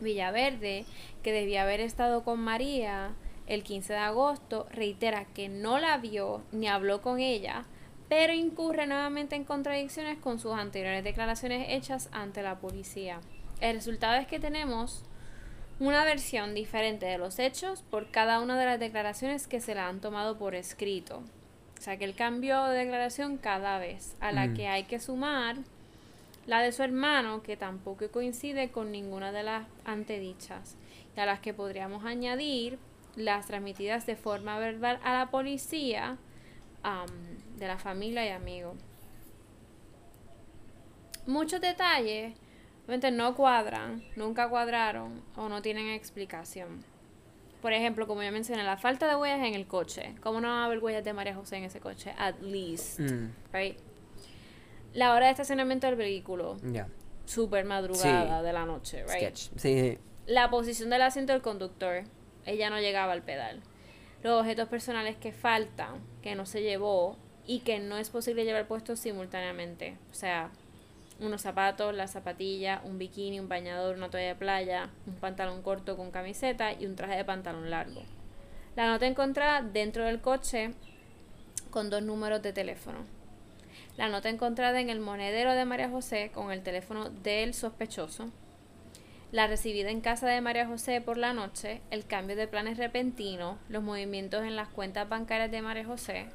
Villaverde, 0.00 0.84
que 1.22 1.30
debía 1.30 1.62
haber 1.62 1.78
estado 1.78 2.24
con 2.24 2.40
María 2.40 3.12
el 3.46 3.62
15 3.62 3.92
de 3.92 3.98
agosto, 4.00 4.66
reitera 4.72 5.26
que 5.26 5.48
no 5.48 5.78
la 5.78 5.98
vio 5.98 6.42
ni 6.50 6.66
habló 6.66 7.00
con 7.00 7.20
ella, 7.20 7.66
pero 8.08 8.32
incurre 8.32 8.88
nuevamente 8.88 9.36
en 9.36 9.44
contradicciones 9.44 10.18
con 10.18 10.40
sus 10.40 10.54
anteriores 10.54 11.04
declaraciones 11.04 11.66
hechas 11.68 12.08
ante 12.10 12.42
la 12.42 12.58
policía. 12.58 13.20
El 13.60 13.76
resultado 13.76 14.20
es 14.20 14.26
que 14.26 14.40
tenemos 14.40 15.04
una 15.80 16.04
versión 16.04 16.54
diferente 16.54 17.06
de 17.06 17.18
los 17.18 17.38
hechos 17.38 17.82
por 17.82 18.10
cada 18.10 18.40
una 18.40 18.58
de 18.58 18.66
las 18.66 18.78
declaraciones 18.80 19.46
que 19.46 19.60
se 19.60 19.74
la 19.74 19.88
han 19.88 20.00
tomado 20.00 20.38
por 20.38 20.54
escrito. 20.54 21.22
O 21.78 21.82
sea 21.82 21.96
que 21.96 22.04
él 22.04 22.14
cambió 22.14 22.64
de 22.66 22.78
declaración 22.78 23.38
cada 23.38 23.78
vez, 23.78 24.14
a 24.20 24.30
la 24.30 24.46
Mm. 24.46 24.54
que 24.54 24.68
hay 24.68 24.84
que 24.84 25.00
sumar 25.00 25.56
la 26.46 26.60
de 26.60 26.72
su 26.72 26.82
hermano, 26.82 27.42
que 27.42 27.56
tampoco 27.56 28.08
coincide 28.10 28.70
con 28.70 28.92
ninguna 28.92 29.32
de 29.32 29.42
las 29.42 29.66
antedichas, 29.84 30.76
y 31.16 31.20
a 31.20 31.26
las 31.26 31.40
que 31.40 31.54
podríamos 31.54 32.04
añadir 32.04 32.78
las 33.16 33.46
transmitidas 33.46 34.06
de 34.06 34.16
forma 34.16 34.58
verbal 34.58 34.98
a 35.04 35.12
la 35.12 35.30
policía 35.30 36.16
am, 36.82 37.08
de 37.58 37.66
la 37.68 37.78
familia 37.78 38.24
y 38.26 38.30
amigos. 38.30 38.76
Muchos 41.26 41.60
detalles 41.60 42.34
no 43.10 43.34
cuadran, 43.34 44.02
nunca 44.16 44.48
cuadraron 44.48 45.22
o 45.36 45.48
no 45.48 45.62
tienen 45.62 45.88
explicación. 45.88 46.84
Por 47.60 47.72
ejemplo, 47.72 48.06
como 48.06 48.22
ya 48.22 48.30
mencioné, 48.32 48.64
la 48.64 48.76
falta 48.76 49.08
de 49.08 49.14
huellas 49.16 49.46
en 49.46 49.54
el 49.54 49.66
coche. 49.66 50.14
¿Cómo 50.20 50.40
no 50.40 50.48
va 50.48 50.62
a 50.62 50.64
haber 50.66 50.80
huellas 50.80 51.04
de 51.04 51.12
María 51.12 51.34
José 51.34 51.56
en 51.58 51.64
ese 51.64 51.78
coche? 51.80 52.12
At 52.18 52.40
least. 52.40 52.98
Mm. 53.00 53.30
Right? 53.52 53.78
La 54.94 55.14
hora 55.14 55.26
de 55.26 55.32
estacionamiento 55.32 55.86
del 55.86 55.96
vehículo. 55.96 56.56
Ya. 56.64 56.88
Super 57.24 57.64
madrugada 57.64 58.40
Sí. 58.40 58.44
de 58.46 58.52
la 58.52 58.66
noche, 58.66 59.04
right? 59.04 59.16
Sketch. 59.36 59.50
Sí. 59.56 59.98
La 60.26 60.50
posición 60.50 60.90
del 60.90 61.02
asiento 61.02 61.32
del 61.32 61.40
conductor. 61.42 62.02
Ella 62.44 62.68
no 62.68 62.80
llegaba 62.80 63.12
al 63.12 63.22
pedal. 63.22 63.62
Los 64.24 64.40
objetos 64.40 64.68
personales 64.68 65.16
que 65.16 65.32
faltan, 65.32 66.00
que 66.20 66.34
no 66.34 66.46
se 66.46 66.62
llevó 66.62 67.16
y 67.46 67.60
que 67.60 67.78
no 67.78 67.96
es 67.96 68.10
posible 68.10 68.44
llevar 68.44 68.66
puestos 68.66 68.98
simultáneamente. 68.98 69.96
O 70.10 70.14
sea, 70.14 70.50
unos 71.22 71.42
zapatos, 71.42 71.94
la 71.94 72.08
zapatilla, 72.08 72.82
un 72.84 72.98
bikini, 72.98 73.40
un 73.40 73.48
bañador, 73.48 73.96
una 73.96 74.10
toalla 74.10 74.28
de 74.28 74.34
playa, 74.34 74.90
un 75.06 75.14
pantalón 75.14 75.62
corto 75.62 75.96
con 75.96 76.10
camiseta 76.10 76.72
y 76.72 76.86
un 76.86 76.96
traje 76.96 77.16
de 77.16 77.24
pantalón 77.24 77.70
largo. 77.70 78.02
La 78.76 78.86
nota 78.86 79.06
encontrada 79.06 79.62
dentro 79.62 80.04
del 80.04 80.20
coche 80.20 80.74
con 81.70 81.90
dos 81.90 82.02
números 82.02 82.42
de 82.42 82.52
teléfono. 82.52 82.98
La 83.96 84.08
nota 84.08 84.28
encontrada 84.28 84.80
en 84.80 84.88
el 84.88 85.00
monedero 85.00 85.52
de 85.52 85.64
María 85.64 85.90
José 85.90 86.30
con 86.32 86.50
el 86.50 86.62
teléfono 86.62 87.10
del 87.10 87.52
sospechoso. 87.54 88.30
La 89.30 89.46
recibida 89.46 89.90
en 89.90 90.00
casa 90.00 90.26
de 90.26 90.40
María 90.40 90.66
José 90.66 91.00
por 91.00 91.16
la 91.16 91.32
noche, 91.32 91.80
el 91.90 92.06
cambio 92.06 92.36
de 92.36 92.48
planes 92.48 92.78
repentino, 92.78 93.58
los 93.68 93.82
movimientos 93.82 94.44
en 94.44 94.56
las 94.56 94.68
cuentas 94.68 95.08
bancarias 95.08 95.50
de 95.50 95.62
María 95.62 95.84
José, 95.84 96.26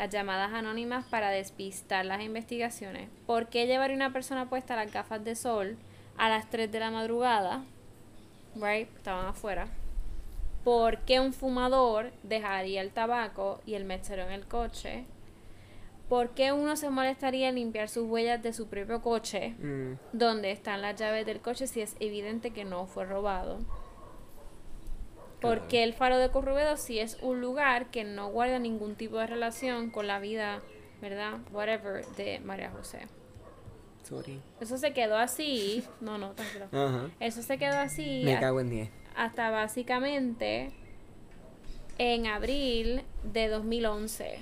las 0.00 0.08
llamadas 0.08 0.54
anónimas 0.54 1.04
para 1.04 1.28
despistar 1.28 2.06
las 2.06 2.22
investigaciones. 2.22 3.10
¿Por 3.26 3.48
qué 3.48 3.66
llevar 3.66 3.90
una 3.90 4.14
persona 4.14 4.48
puesta 4.48 4.74
las 4.74 4.90
gafas 4.90 5.22
de 5.22 5.36
sol 5.36 5.76
a 6.16 6.30
las 6.30 6.48
3 6.48 6.72
de 6.72 6.80
la 6.80 6.90
madrugada? 6.90 7.64
Right, 8.54 8.88
estaban 8.96 9.26
afuera. 9.26 9.68
¿Por 10.64 11.00
qué 11.00 11.20
un 11.20 11.34
fumador 11.34 12.12
dejaría 12.22 12.80
el 12.80 12.92
tabaco 12.92 13.60
y 13.66 13.74
el 13.74 13.84
mechero 13.84 14.22
en 14.22 14.30
el 14.32 14.46
coche? 14.46 15.04
¿Por 16.08 16.30
qué 16.30 16.52
uno 16.52 16.76
se 16.76 16.88
molestaría 16.88 17.50
en 17.50 17.56
limpiar 17.56 17.90
sus 17.90 18.08
huellas 18.08 18.42
de 18.42 18.54
su 18.54 18.68
propio 18.68 19.02
coche, 19.02 19.50
Mm. 19.58 19.98
donde 20.14 20.50
están 20.50 20.80
las 20.80 20.96
llaves 20.98 21.26
del 21.26 21.40
coche, 21.42 21.66
si 21.66 21.82
es 21.82 21.94
evidente 22.00 22.52
que 22.52 22.64
no 22.64 22.86
fue 22.86 23.04
robado? 23.04 23.58
¿Por 25.40 25.54
Claro. 25.56 25.68
qué 25.68 25.82
el 25.84 25.94
faro 25.94 26.18
de 26.18 26.30
Corrubedo 26.30 26.76
si 26.76 26.98
es 26.98 27.16
un 27.22 27.40
lugar 27.40 27.90
que 27.90 28.04
no 28.04 28.28
guarda 28.30 28.58
ningún 28.58 28.94
tipo 28.94 29.18
de 29.18 29.26
relación 29.26 29.90
con 29.90 30.06
la 30.06 30.18
vida, 30.20 30.60
¿verdad? 31.00 31.38
Whatever, 31.50 32.04
de 32.16 32.40
María 32.40 32.70
José. 32.70 33.06
Sorry. 34.02 34.40
Eso 34.60 34.76
se 34.76 34.92
quedó 34.92 35.16
así. 35.16 35.84
No, 36.00 36.18
no, 36.18 36.32
tranquilo. 36.32 36.66
Ajá. 36.72 37.10
Eso 37.20 37.42
se 37.42 37.58
quedó 37.58 37.78
así 37.78 38.22
Me 38.24 38.38
cago 38.40 38.60
en 38.60 38.70
10. 38.70 38.90
hasta 39.16 39.50
básicamente 39.50 40.72
en 41.98 42.26
abril 42.26 43.02
de 43.24 43.48
2011 43.48 44.38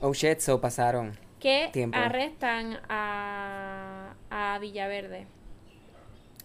Oh 0.00 0.12
shit, 0.12 0.38
so 0.40 0.60
pasaron. 0.60 1.18
que 1.40 1.68
Tiempo. 1.72 1.96
arrestan 1.98 2.78
a, 2.88 4.14
a 4.30 4.58
Villaverde 4.58 5.26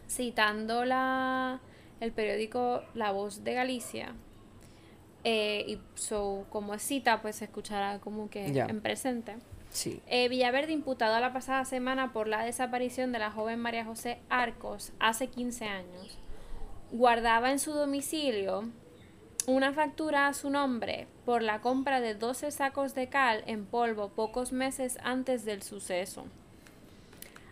citando 0.07 0.85
la 0.85 1.59
el 1.99 2.11
periódico 2.11 2.83
La 2.93 3.11
Voz 3.11 3.43
de 3.43 3.53
Galicia 3.53 4.13
eh, 5.23 5.65
y 5.67 5.79
so, 5.95 6.45
como 6.49 6.73
es 6.73 6.81
cita 6.81 7.21
pues 7.21 7.37
se 7.37 7.45
escuchará 7.45 7.99
como 7.99 8.29
que 8.29 8.45
en 8.47 8.81
presente 8.81 9.35
Sí. 9.69 10.01
eh, 10.07 10.29
Villaverde 10.29 10.71
imputado 10.71 11.19
la 11.19 11.31
pasada 11.33 11.63
semana 11.65 12.11
por 12.11 12.27
la 12.27 12.43
desaparición 12.43 13.11
de 13.11 13.19
la 13.19 13.29
joven 13.31 13.59
María 13.59 13.85
José 13.85 14.19
Arcos 14.29 14.93
hace 14.99 15.27
15 15.27 15.65
años. 15.65 16.17
Guardaba 16.91 17.51
en 17.51 17.59
su 17.59 17.73
domicilio 17.73 18.63
una 19.45 19.71
factura 19.73 20.27
a 20.27 20.33
su 20.33 20.49
nombre 20.49 21.05
por 21.23 21.43
la 21.43 21.61
compra 21.61 22.01
de 22.01 22.15
12 22.15 22.49
sacos 22.51 22.95
de 22.95 23.09
cal 23.09 23.43
en 23.45 23.65
polvo 23.67 24.09
pocos 24.09 24.51
meses 24.53 24.97
antes 25.03 25.45
del 25.45 25.61
suceso. 25.61 26.25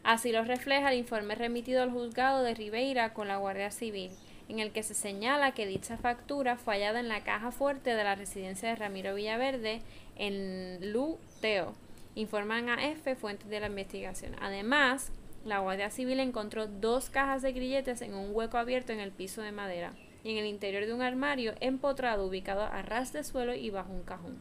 Así 0.03 0.31
lo 0.31 0.43
refleja 0.43 0.91
el 0.91 0.97
informe 0.97 1.35
remitido 1.35 1.83
al 1.83 1.91
juzgado 1.91 2.41
de 2.41 2.55
Ribeira 2.55 3.13
con 3.13 3.27
la 3.27 3.37
Guardia 3.37 3.69
Civil, 3.71 4.11
en 4.49 4.59
el 4.59 4.71
que 4.71 4.83
se 4.83 4.93
señala 4.93 5.53
que 5.53 5.65
dicha 5.67 5.97
factura 5.97 6.57
fue 6.57 6.75
hallada 6.75 6.99
en 6.99 7.09
la 7.09 7.23
caja 7.23 7.51
fuerte 7.51 7.93
de 7.93 8.03
la 8.03 8.15
residencia 8.15 8.69
de 8.69 8.75
Ramiro 8.75 9.15
Villaverde 9.15 9.81
en 10.15 10.93
Luteo. 10.93 11.73
Informan 12.15 12.69
a 12.69 12.87
F 12.87 13.15
fuentes 13.15 13.49
de 13.49 13.59
la 13.59 13.67
investigación. 13.67 14.35
Además, 14.41 15.11
la 15.45 15.59
Guardia 15.59 15.89
Civil 15.89 16.19
encontró 16.19 16.67
dos 16.67 17.09
cajas 17.09 17.41
de 17.41 17.53
grilletes 17.53 18.01
en 18.01 18.13
un 18.13 18.35
hueco 18.35 18.57
abierto 18.57 18.91
en 18.91 18.99
el 18.99 19.11
piso 19.11 19.41
de 19.41 19.51
madera 19.51 19.93
y 20.23 20.31
en 20.31 20.37
el 20.37 20.45
interior 20.45 20.85
de 20.85 20.93
un 20.93 21.01
armario 21.01 21.53
empotrado 21.59 22.25
ubicado 22.25 22.63
a 22.63 22.81
ras 22.81 23.13
de 23.13 23.23
suelo 23.23 23.53
y 23.53 23.69
bajo 23.69 23.93
un 23.93 24.03
cajón. 24.03 24.39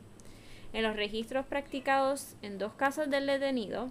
En 0.73 0.83
los 0.83 0.97
registros 0.97 1.47
practicados 1.47 2.35
en 2.43 2.59
dos 2.59 2.73
casas 2.75 3.09
del 3.09 3.27
detenido, 3.27 3.91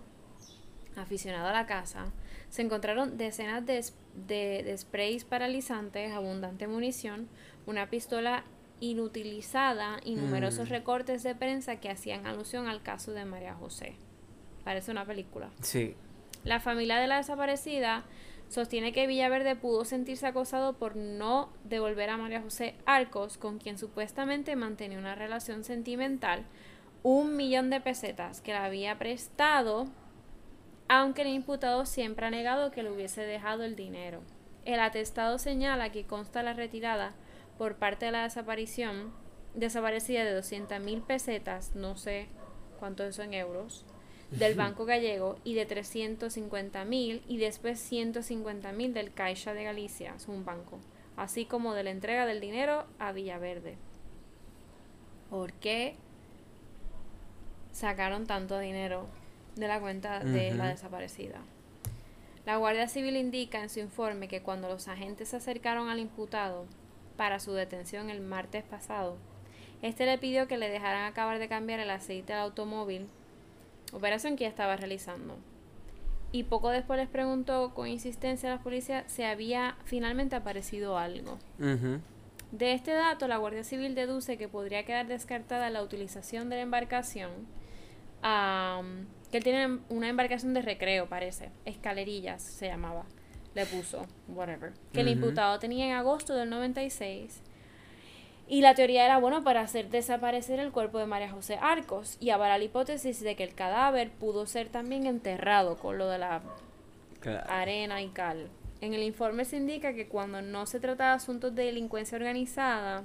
aficionado 0.96 1.48
a 1.48 1.54
la 1.54 1.66
casa, 1.66 2.12
se 2.56 2.62
encontraron 2.62 3.18
decenas 3.18 3.66
de, 3.66 3.84
de- 4.28 4.64
de 4.64 4.78
sprays 4.78 5.26
paralizantes, 5.26 6.14
abundante 6.14 6.68
munición, 6.68 7.28
una 7.66 7.90
pistola 7.90 8.46
inutilizada 8.80 10.00
y 10.06 10.16
numerosos 10.16 10.70
Mm. 10.70 10.72
recortes 10.72 11.24
de 11.24 11.36
prensa 11.36 11.82
que 11.82 11.90
hacían 11.90 12.26
alusión 12.26 12.68
al 12.68 12.82
caso 12.82 13.12
de 13.12 13.26
María 13.26 13.54
José. 13.56 13.96
Parece 14.64 14.92
una 14.92 15.04
película. 15.06 15.50
Sí. 15.62 15.96
La 16.46 16.62
familia 16.62 16.98
de 16.98 17.08
la 17.08 17.18
desaparecida 17.18 18.06
sostiene 18.48 18.94
que 18.94 19.06
Villaverde 19.06 19.58
pudo 19.58 19.84
sentirse 19.84 20.26
acosado 20.28 20.74
por 20.78 20.96
no 20.96 21.50
devolver 21.66 22.10
a 22.10 22.16
María 22.18 22.42
José 22.42 22.76
Arcos, 22.86 23.38
con 23.38 23.58
quien 23.60 23.78
supuestamente 23.78 24.56
mantenía 24.56 24.98
una 24.98 25.16
relación 25.16 25.66
sentimental, 25.66 26.46
un 27.04 27.36
millón 27.36 27.70
de 27.70 27.82
pesetas 27.82 28.40
que 28.42 28.52
le 28.54 28.60
había 28.60 28.98
prestado, 28.98 29.88
aunque 30.88 31.24
el 31.24 31.30
imputado 31.30 31.86
siempre 31.86 32.26
ha 32.26 32.32
negado 32.32 32.72
que 32.72 32.84
le 32.84 32.92
hubiese 32.92 33.22
dejado 33.22 33.64
el 33.64 33.76
dinero. 33.76 34.22
El 34.66 34.80
atestado 34.80 35.38
señala 35.38 35.92
que 35.92 36.06
consta 36.06 36.44
la 36.44 36.54
retirada 36.54 37.14
por 37.58 37.76
parte 37.76 38.06
de 38.06 38.12
la 38.12 38.24
desaparición 38.24 39.14
desaparecida 39.54 40.24
de 40.24 40.34
200 40.34 40.80
mil 40.82 41.02
pesetas, 41.02 41.76
no 41.76 41.96
sé 41.96 42.28
cuánto 42.80 43.04
es 43.04 43.10
eso 43.12 43.24
en 43.24 43.34
euros, 43.34 43.86
del 44.32 44.56
Banco 44.56 44.86
Gallego 44.86 45.38
y 45.44 45.54
de 45.54 45.66
350 45.66 46.84
mil 46.86 47.24
y 47.28 47.38
después 47.38 47.80
150 47.80 48.72
mil 48.74 48.94
del 48.94 49.14
Caixa 49.14 49.54
de 49.54 49.64
Galicia, 49.64 50.14
es 50.16 50.28
un 50.28 50.44
banco, 50.46 50.80
así 51.16 51.46
como 51.46 51.74
de 51.74 51.84
la 51.84 51.92
entrega 51.92 52.26
del 52.26 52.42
dinero 52.42 52.86
a 53.00 53.12
Villaverde. 53.12 53.78
¿Por 55.30 55.54
qué 55.54 55.96
sacaron 57.72 58.26
tanto 58.26 58.60
dinero 58.60 59.08
de 59.56 59.68
la 59.68 59.80
cuenta 59.80 60.20
de 60.20 60.54
la 60.54 60.68
desaparecida? 60.68 61.40
La 62.46 62.58
Guardia 62.58 62.88
Civil 62.88 63.16
indica 63.16 63.62
en 63.64 63.70
su 63.70 63.80
informe 63.80 64.28
que 64.28 64.42
cuando 64.42 64.70
los 64.70 64.88
agentes 64.88 65.30
se 65.30 65.38
acercaron 65.38 65.90
al 65.90 66.00
imputado 66.00 66.66
para 67.18 67.40
su 67.40 67.54
detención 67.54 68.10
el 68.10 68.22
martes 68.22 68.64
pasado, 68.64 69.18
este 69.82 70.06
le 70.06 70.18
pidió 70.18 70.48
que 70.48 70.58
le 70.58 70.70
dejaran 70.70 71.06
acabar 71.06 71.40
de 71.40 71.48
cambiar 71.48 71.80
el 71.80 71.90
aceite 71.90 72.34
del 72.34 72.44
automóvil, 72.44 73.08
operación 73.94 74.36
que 74.36 74.44
ya 74.44 74.50
estaba 74.50 74.76
realizando. 74.76 75.38
Y 76.32 76.44
poco 76.44 76.70
después 76.70 77.00
les 77.00 77.10
preguntó 77.10 77.74
con 77.74 77.88
insistencia 77.88 78.52
a 78.52 78.58
la 78.58 78.62
policía 78.62 79.06
si 79.08 79.24
había 79.24 79.78
finalmente 79.86 80.36
aparecido 80.36 80.98
algo. 80.98 81.40
De 82.52 82.74
este 82.74 82.92
dato, 82.92 83.28
la 83.28 83.38
Guardia 83.38 83.64
Civil 83.64 83.96
deduce 83.96 84.38
que 84.38 84.48
podría 84.48 84.86
quedar 84.86 85.08
descartada 85.08 85.70
la 85.70 85.82
utilización 85.82 86.50
de 86.50 86.58
la 86.58 86.62
embarcación, 86.62 87.32
am, 88.22 89.08
que 89.32 89.38
él 89.38 89.44
tiene 89.44 89.80
una 89.90 90.08
embarcación 90.10 90.54
de 90.54 90.62
recreo, 90.62 91.08
parece, 91.08 91.52
escalerillas 91.66 92.42
se 92.42 92.68
llamaba, 92.68 93.06
le 93.54 93.66
puso, 93.66 94.06
whatever, 94.28 94.74
que 94.94 95.02
el 95.02 95.08
imputado 95.10 95.60
tenía 95.60 95.86
en 95.88 95.94
agosto 95.94 96.34
del 96.36 96.50
96. 96.50 97.42
Y 98.48 98.62
la 98.62 98.76
teoría 98.76 99.06
era, 99.06 99.18
bueno, 99.18 99.44
para 99.44 99.62
hacer 99.62 99.90
desaparecer 99.90 100.60
el 100.60 100.72
cuerpo 100.72 101.00
de 101.00 101.08
María 101.08 101.32
José 101.32 101.58
Arcos 101.60 102.18
y 102.20 102.30
avalar 102.30 102.60
la 102.60 102.66
hipótesis 102.66 103.20
de 103.22 103.36
que 103.36 103.44
el 103.44 103.56
cadáver 103.56 104.12
pudo 104.12 104.46
ser 104.46 104.70
también 104.70 105.08
enterrado 105.08 105.78
con 105.78 105.98
lo 105.98 106.08
de 106.10 106.20
la 106.20 106.42
Claro. 107.22 107.50
arena 107.50 108.04
y 108.04 108.10
cal. 108.10 108.50
En 108.82 108.94
el 108.94 109.02
informe 109.02 109.46
se 109.46 109.58
indica 109.58 109.94
que 109.94 110.08
cuando 110.08 110.44
no 110.44 110.68
se 110.68 110.80
trata 110.80 111.06
de 111.08 111.16
asuntos 111.16 111.56
de 111.56 111.64
delincuencia 111.66 112.18
organizada, 112.18 113.02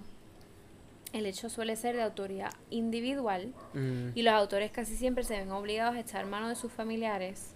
el 1.12 1.26
hecho 1.26 1.50
suele 1.50 1.76
ser 1.76 1.96
de 1.96 2.02
autoría 2.02 2.50
individual 2.70 3.52
Mm. 3.74 4.10
y 4.14 4.22
los 4.22 4.34
autores 4.34 4.70
casi 4.70 4.96
siempre 4.96 5.24
se 5.24 5.38
ven 5.38 5.50
obligados 5.50 5.96
a 5.96 6.00
echar 6.00 6.26
mano 6.26 6.48
de 6.48 6.54
sus 6.56 6.72
familiares 6.72 7.54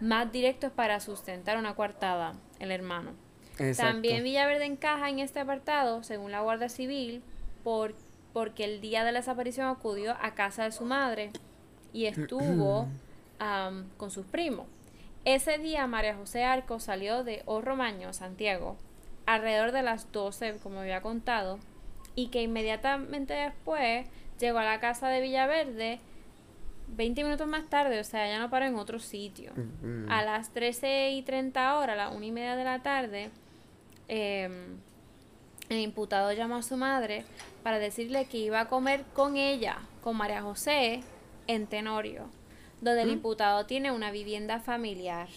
más 0.00 0.30
directos 0.32 0.72
para 0.72 0.98
sustentar 1.00 1.56
una 1.58 1.74
coartada, 1.74 2.34
el 2.58 2.70
hermano. 2.70 3.12
Exacto. 3.58 3.92
También 3.92 4.24
Villaverde 4.24 4.64
encaja 4.64 5.08
en 5.08 5.18
este 5.20 5.40
apartado, 5.40 6.02
según 6.02 6.32
la 6.32 6.40
Guardia 6.40 6.68
Civil, 6.68 7.22
por, 7.62 7.94
porque 8.32 8.64
el 8.64 8.80
día 8.80 9.04
de 9.04 9.12
la 9.12 9.20
desaparición 9.20 9.66
acudió 9.68 10.16
a 10.20 10.34
casa 10.34 10.64
de 10.64 10.72
su 10.72 10.84
madre 10.84 11.30
y 11.92 12.06
estuvo 12.06 12.88
con 13.96 14.10
sus 14.10 14.26
primos. 14.26 14.66
Ese 15.24 15.58
día 15.58 15.86
María 15.86 16.16
José 16.16 16.42
Arco 16.44 16.80
salió 16.80 17.22
de 17.24 17.42
O 17.46 17.60
Romaño, 17.60 18.12
Santiago, 18.12 18.76
alrededor 19.26 19.70
de 19.72 19.82
las 19.82 20.10
12, 20.10 20.58
como 20.62 20.80
había 20.80 21.00
contado, 21.00 21.58
y 22.14 22.28
que 22.28 22.42
inmediatamente 22.42 23.34
después 23.34 24.06
llegó 24.38 24.58
a 24.58 24.64
la 24.64 24.80
casa 24.80 25.08
de 25.08 25.20
Villaverde 25.20 26.00
20 26.88 27.24
minutos 27.24 27.46
más 27.46 27.68
tarde, 27.68 28.00
o 28.00 28.04
sea, 28.04 28.28
ya 28.28 28.38
no 28.38 28.50
paró 28.50 28.66
en 28.66 28.76
otro 28.76 28.98
sitio. 28.98 29.52
Mm. 29.82 30.10
A 30.10 30.22
las 30.22 30.50
13 30.52 31.12
y 31.12 31.22
30 31.22 31.78
horas, 31.78 31.94
a 31.94 31.96
las 31.96 32.14
1 32.14 32.24
y 32.24 32.32
media 32.32 32.54
de 32.56 32.64
la 32.64 32.82
tarde, 32.82 33.30
eh, 34.08 34.48
el 35.68 35.78
imputado 35.78 36.32
llamó 36.32 36.56
a 36.56 36.62
su 36.62 36.76
madre 36.76 37.24
para 37.62 37.78
decirle 37.78 38.26
que 38.26 38.38
iba 38.38 38.60
a 38.60 38.68
comer 38.68 39.04
con 39.14 39.36
ella, 39.36 39.78
con 40.02 40.16
María 40.16 40.42
José, 40.42 41.00
en 41.46 41.66
Tenorio, 41.66 42.28
donde 42.80 43.02
el 43.02 43.10
imputado 43.10 43.64
tiene 43.64 43.90
una 43.90 44.10
vivienda 44.10 44.60
familiar. 44.60 45.28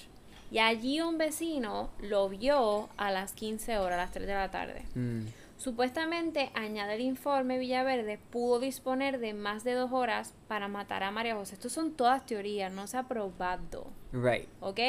Y 0.51 0.59
allí 0.59 1.01
un 1.01 1.17
vecino 1.17 1.89
lo 2.01 2.30
vio 2.30 2.89
a 2.97 3.11
las 3.11 3.34
15 3.34 3.78
horas, 3.78 3.97
a 3.97 4.01
las 4.03 4.11
3 4.11 4.28
de 4.28 4.34
la 4.34 4.51
tarde. 4.51 4.84
Mm. 4.93 5.21
Supuestamente, 5.66 6.51
añade 6.53 6.93
el 6.93 7.01
informe, 7.01 7.57
Villaverde 7.57 8.20
pudo 8.30 8.59
disponer 8.59 9.18
de 9.18 9.34
más 9.34 9.63
de 9.63 9.74
dos 9.74 9.91
horas 9.91 10.36
para 10.47 10.68
matar 10.68 11.01
a 11.01 11.09
María 11.09 11.34
José. 11.34 11.55
Estos 11.55 11.72
son 11.72 11.93
todas 11.95 12.24
teorías, 12.28 12.72
no 12.72 12.86
se 12.86 12.97
ha 12.97 13.07
probado. 13.07 13.88
Right. 14.11 14.47
¿Ok? 14.59 14.80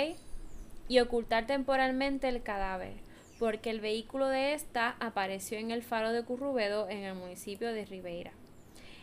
Y 0.86 0.98
ocultar 0.98 1.46
temporalmente 1.46 2.28
el 2.28 2.42
cadáver, 2.42 2.92
porque 3.38 3.70
el 3.70 3.80
vehículo 3.80 4.28
de 4.28 4.52
esta 4.52 4.96
apareció 5.00 5.56
en 5.56 5.70
el 5.70 5.82
faro 5.82 6.12
de 6.12 6.22
Currubedo 6.24 6.90
en 6.90 7.04
el 7.04 7.14
municipio 7.14 7.72
de 7.72 7.86
Ribeira. 7.86 8.32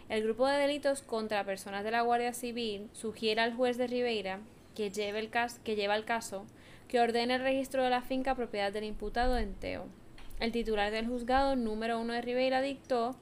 El 0.10 0.22
grupo 0.22 0.46
de 0.46 0.60
delitos 0.60 1.02
contra 1.02 1.44
personas 1.44 1.84
de 1.84 1.90
la 1.90 2.02
Guardia 2.02 2.34
Civil 2.34 2.88
sugiere 2.94 3.42
al 3.42 3.56
juez 3.56 3.78
de 3.80 3.88
Ribeira 3.88 4.42
que, 4.76 4.92
lleve 4.92 5.22
el 5.22 5.32
que 5.64 5.76
lleva 5.76 5.96
el 5.96 6.06
caso 6.06 6.46
que 6.88 7.00
ordene 7.00 7.34
el 7.34 7.42
registro 7.42 7.84
de 7.84 7.90
la 7.90 8.04
finca 8.04 8.36
propiedad 8.36 8.72
del 8.72 8.84
imputado 8.84 9.40
en 9.40 9.56
Teo. 9.56 9.88
El 10.44 10.52
titular 10.52 10.92
del 10.92 11.08
juzgado 11.08 11.56
número 11.56 11.98
uno 12.02 12.12
de 12.12 12.22
Ribeira 12.22 12.60
dictó 12.60 13.16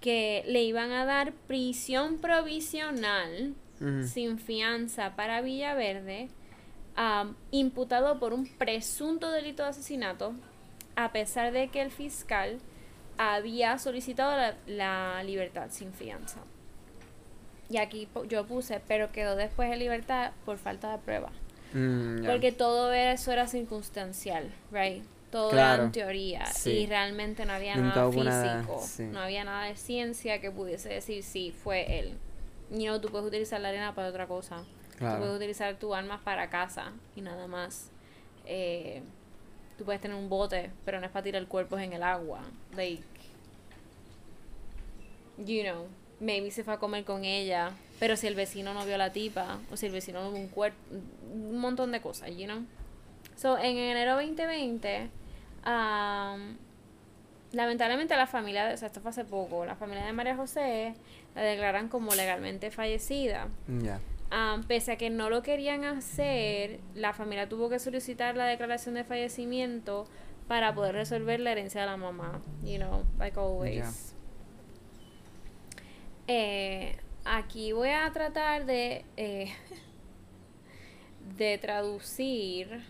que 0.00 0.44
le 0.46 0.62
iban 0.62 0.92
a 0.92 1.04
dar 1.04 1.32
prisión 1.48 2.18
provisional 2.18 3.56
sin 4.06 4.38
fianza 4.38 5.16
para 5.16 5.40
Villaverde, 5.40 6.28
imputado 7.50 8.20
por 8.20 8.32
un 8.32 8.46
presunto 8.46 9.32
delito 9.32 9.64
de 9.64 9.70
asesinato, 9.70 10.32
a 10.94 11.10
pesar 11.10 11.50
de 11.50 11.66
que 11.70 11.82
el 11.82 11.90
fiscal 11.90 12.60
había 13.18 13.76
solicitado 13.80 14.36
la, 14.36 14.54
la 14.68 15.24
libertad 15.24 15.70
sin 15.70 15.92
fianza. 15.92 16.38
Y 17.68 17.78
aquí 17.78 18.06
yo 18.28 18.46
puse, 18.46 18.80
pero 18.86 19.10
quedó 19.10 19.34
después 19.34 19.72
en 19.72 19.80
libertad 19.80 20.30
por 20.44 20.56
falta 20.56 20.92
de 20.92 20.98
prueba. 20.98 21.32
Mm. 21.72 22.26
Porque 22.26 22.52
todo 22.52 22.92
eso 22.92 23.32
era 23.32 23.48
circunstancial, 23.48 24.52
right? 24.70 25.02
Todo 25.30 25.50
Claro. 25.50 25.84
en 25.84 25.92
teoría 25.92 26.44
Sí. 26.46 26.70
y 26.70 26.86
realmente 26.86 27.44
no 27.44 27.52
había 27.52 27.76
Nunca 27.76 28.08
nada 28.24 28.58
físico, 28.62 28.82
sí. 28.84 29.04
no 29.04 29.20
había 29.20 29.44
nada 29.44 29.66
de 29.66 29.76
ciencia 29.76 30.40
que 30.40 30.50
pudiese 30.50 30.88
decir 30.88 31.22
si 31.22 31.52
fue 31.52 32.00
él. 32.00 32.18
You 32.70 32.86
know, 32.86 33.00
tú 33.00 33.08
puedes 33.10 33.26
utilizar 33.28 33.60
la 33.60 33.68
arena 33.68 33.94
para 33.94 34.08
otra 34.08 34.26
cosa. 34.26 34.64
Tú 34.92 34.98
Claro. 34.98 35.20
puedes 35.20 35.36
utilizar 35.36 35.74
tu 35.76 35.94
armas 35.94 36.20
para 36.22 36.50
casa 36.50 36.92
y 37.14 37.20
nada 37.20 37.46
más. 37.46 37.90
Eh, 38.44 39.02
tú 39.78 39.84
puedes 39.84 40.00
tener 40.00 40.16
un 40.16 40.28
bote, 40.28 40.70
pero 40.84 40.98
no 41.00 41.06
es 41.06 41.12
para 41.12 41.22
tirar 41.22 41.46
cuerpos 41.46 41.80
en 41.80 41.92
el 41.92 42.02
agua. 42.02 42.42
Like, 42.76 43.02
you 45.38 45.62
know, 45.62 45.86
maybe 46.20 46.50
se 46.50 46.64
fue 46.64 46.74
a 46.74 46.78
comer 46.78 47.04
con 47.04 47.24
ella, 47.24 47.70
pero 47.98 48.16
si 48.16 48.26
el 48.26 48.34
vecino 48.34 48.74
no 48.74 48.84
vio 48.84 48.96
a 48.96 48.98
la 48.98 49.12
tipa, 49.12 49.58
o 49.72 49.76
si 49.76 49.86
el 49.86 49.92
vecino 49.92 50.22
no 50.22 50.30
vio 50.32 50.40
un 50.40 50.48
cuerpo, 50.48 50.76
un 51.32 51.58
montón 51.58 51.92
de 51.92 52.00
cosas, 52.00 52.30
you 52.36 52.44
know. 52.46 52.62
So, 53.36 53.56
en 53.58 53.76
enero 53.78 54.16
2020, 54.16 55.08
um, 55.66 56.56
lamentablemente 57.52 58.16
la 58.16 58.26
familia, 58.26 58.66
de- 58.66 58.74
o 58.74 58.76
sea, 58.76 58.86
esto 58.86 59.00
fue 59.00 59.10
hace 59.10 59.24
poco, 59.24 59.64
la 59.66 59.74
familia 59.76 60.04
de 60.06 60.12
María 60.12 60.36
José 60.36 60.94
la 61.34 61.42
declaran 61.42 61.88
como 61.88 62.14
legalmente 62.14 62.70
fallecida. 62.70 63.48
Pese 64.68 64.92
a 64.92 64.96
que 64.96 65.10
no 65.10 65.28
lo 65.30 65.42
querían 65.42 65.84
hacer, 65.84 66.78
la 66.94 67.12
familia 67.12 67.48
tuvo 67.48 67.68
que 67.68 67.78
solicitar 67.80 68.36
la 68.36 68.44
declaración 68.46 68.94
de 68.94 69.02
fallecimiento 69.04 70.06
para 70.46 70.72
poder 70.74 70.94
resolver 70.94 71.40
la 71.40 71.52
herencia 71.52 71.80
de 71.80 71.86
la 71.88 71.96
mamá, 71.96 72.40
you 72.62 72.76
know, 72.78 73.04
like 73.18 73.38
always. 73.38 74.14
Eh, 76.28 76.96
aquí 77.24 77.72
voy 77.72 77.88
a 77.90 78.10
tratar 78.12 78.66
de 78.66 79.04
eh, 79.16 79.52
de 81.36 81.58
traducir 81.58 82.82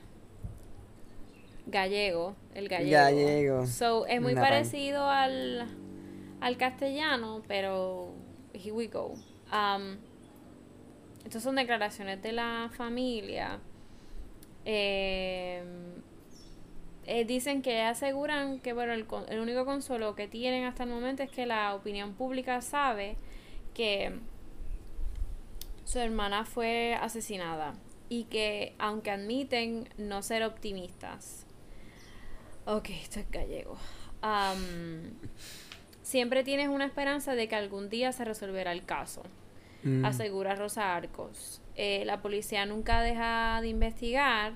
gallego, 1.71 2.35
el 2.55 2.69
gallego. 2.69 2.91
Gallego. 2.93 3.67
So, 3.67 4.07
es 4.07 4.21
muy 4.21 4.35
parecido 4.35 5.09
al, 5.09 5.67
al 6.41 6.57
castellano, 6.57 7.43
pero 7.49 8.13
here 8.53 8.73
we 8.73 8.87
go. 8.89 9.15
Um, 9.53 9.97
estas 11.25 11.43
son 11.43 11.57
declaraciones 11.57 12.23
de 12.23 12.33
la 12.33 12.71
familia. 12.77 13.61
Eh, 14.65 15.63
eh, 17.07 17.25
dicen 17.25 17.63
que 17.63 17.81
aseguran 17.83 18.61
que 18.61 18.73
bueno 18.73 18.93
el, 18.93 19.07
con- 19.07 19.25
el 19.31 19.41
único 19.41 19.65
consuelo 19.65 20.15
que 20.15 20.29
tienen 20.29 20.65
hasta 20.65 20.85
el 20.85 20.91
momento 20.91 21.23
es 21.23 21.31
que 21.31 21.47
la 21.47 21.75
opinión 21.75 22.13
pública 22.15 22.61
sabe 22.61 23.17
que 23.75 24.13
su 25.85 25.99
hermana 25.99 26.45
fue 26.45 26.95
asesinada 27.01 27.75
y 28.09 28.25
que 28.25 28.75
aunque 28.79 29.11
admiten 29.11 29.89
no 29.99 30.23
ser 30.23 30.43
optimistas 30.45 31.47
ok 32.67 32.91
esto 32.91 33.21
es 33.21 33.31
gallego 33.31 33.77
Am, 34.23 34.59
siempre 36.03 36.45
tienes 36.45 36.69
una 36.69 36.85
esperanza 36.85 37.35
de 37.35 37.49
que 37.49 37.57
algún 37.57 37.89
día 37.89 38.13
se 38.13 38.25
resolverá 38.25 38.73
el 38.73 38.85
caso 38.85 39.23
Mm. 39.83 40.05
asegura 40.05 40.55
Rosa 40.55 40.95
Arcos. 40.95 41.63
Eh, 41.75 42.05
la 42.05 42.21
policía 42.21 42.67
nunca 42.67 43.01
deja 43.01 43.61
de 43.63 43.69
investigar, 43.69 44.53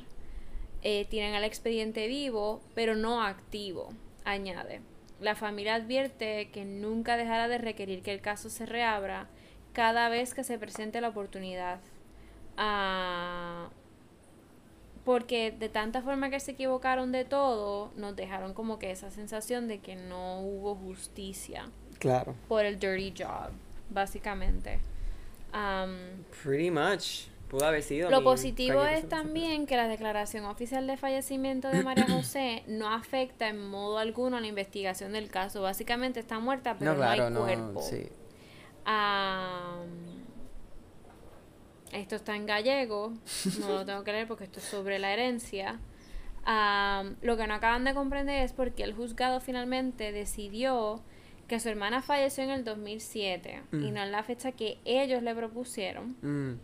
eh, 0.82 1.06
tienen 1.08 1.34
el 1.34 1.44
expediente 1.44 2.06
vivo, 2.08 2.60
pero 2.74 2.94
no 2.94 3.22
activo, 3.22 3.88
añade. 4.24 4.82
La 5.20 5.34
familia 5.34 5.76
advierte 5.76 6.50
que 6.50 6.66
nunca 6.66 7.16
dejará 7.16 7.48
de 7.48 7.56
requerir 7.56 8.02
que 8.02 8.12
el 8.12 8.20
caso 8.20 8.50
se 8.50 8.66
reabra 8.66 9.28
cada 9.72 10.10
vez 10.10 10.34
que 10.34 10.44
se 10.44 10.58
presente 10.58 11.00
la 11.00 11.08
oportunidad. 11.08 11.80
Ah, 12.58 13.70
porque 15.04 15.50
de 15.52 15.68
tanta 15.68 16.02
forma 16.02 16.30
que 16.30 16.40
se 16.40 16.52
equivocaron 16.52 17.12
de 17.12 17.24
todo, 17.24 17.90
nos 17.96 18.16
dejaron 18.16 18.54
como 18.54 18.78
que 18.78 18.90
esa 18.90 19.10
sensación 19.10 19.68
de 19.68 19.78
que 19.78 19.96
no 19.96 20.40
hubo 20.40 20.74
justicia 20.74 21.66
Claro. 21.98 22.34
por 22.48 22.64
el 22.64 22.78
dirty 22.78 23.12
job, 23.22 23.50
básicamente. 23.90 24.78
Am, 25.52 25.96
Pretty 26.42 26.70
much. 26.70 27.26
Pudo 27.48 27.66
haber 27.66 27.82
sido. 27.84 28.10
lo 28.10 28.24
positivo 28.24 28.82
es 28.84 29.08
también 29.08 29.66
que 29.66 29.76
la 29.76 29.86
declaración 29.86 30.44
oficial 30.46 30.86
de 30.88 30.96
fallecimiento 30.96 31.68
de 31.68 31.84
María 31.84 32.06
José 32.10 32.64
no 32.66 32.92
afecta 32.92 33.46
en 33.48 33.68
modo 33.68 33.98
alguno 33.98 34.38
a 34.38 34.40
la 34.40 34.46
investigación 34.48 35.12
del 35.12 35.28
caso. 35.30 35.62
Básicamente 35.62 36.18
está 36.18 36.40
muerta, 36.40 36.74
pero 36.78 36.92
No, 36.92 36.96
no, 36.98 37.02
claro, 37.04 37.24
hay 37.26 37.30
no. 37.32 37.40
cuerpo. 37.42 37.82
Sí. 37.82 38.08
Esto 41.94 42.16
está 42.16 42.36
en 42.36 42.46
gallego, 42.46 43.12
no 43.60 43.68
lo 43.68 43.84
tengo 43.84 44.04
que 44.04 44.12
leer 44.12 44.26
porque 44.28 44.44
esto 44.44 44.58
es 44.60 44.64
sobre 44.66 44.98
la 44.98 45.12
herencia. 45.12 45.78
Am, 46.46 47.16
lo 47.22 47.36
que 47.38 47.46
no 47.46 47.54
acaban 47.54 47.84
de 47.84 47.94
comprender 47.94 48.42
es 48.42 48.52
porque 48.52 48.82
el 48.84 48.92
juzgado 48.92 49.40
finalmente 49.40 50.12
decidió 50.12 51.00
que 51.48 51.58
su 51.60 51.68
hermana 51.70 52.02
falleció 52.02 52.44
en 52.44 52.50
el 52.50 52.64
2007 52.64 53.62
y 53.72 53.76
Mm. 53.76 53.94
no 53.94 54.02
en 54.02 54.12
la 54.12 54.22
fecha 54.22 54.52
que 54.52 54.78
ellos 54.84 55.22
le 55.22 55.34
propusieron. 55.34 56.16
Mm. 56.22 56.58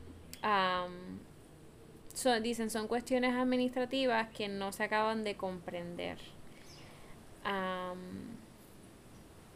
Dicen 2.43 2.69
son 2.71 2.89
cuestiones 2.89 3.35
administrativas 3.35 4.29
que 4.31 4.49
no 4.49 4.73
se 4.73 4.85
acaban 4.85 5.25
de 5.25 5.37
comprender. 5.37 6.19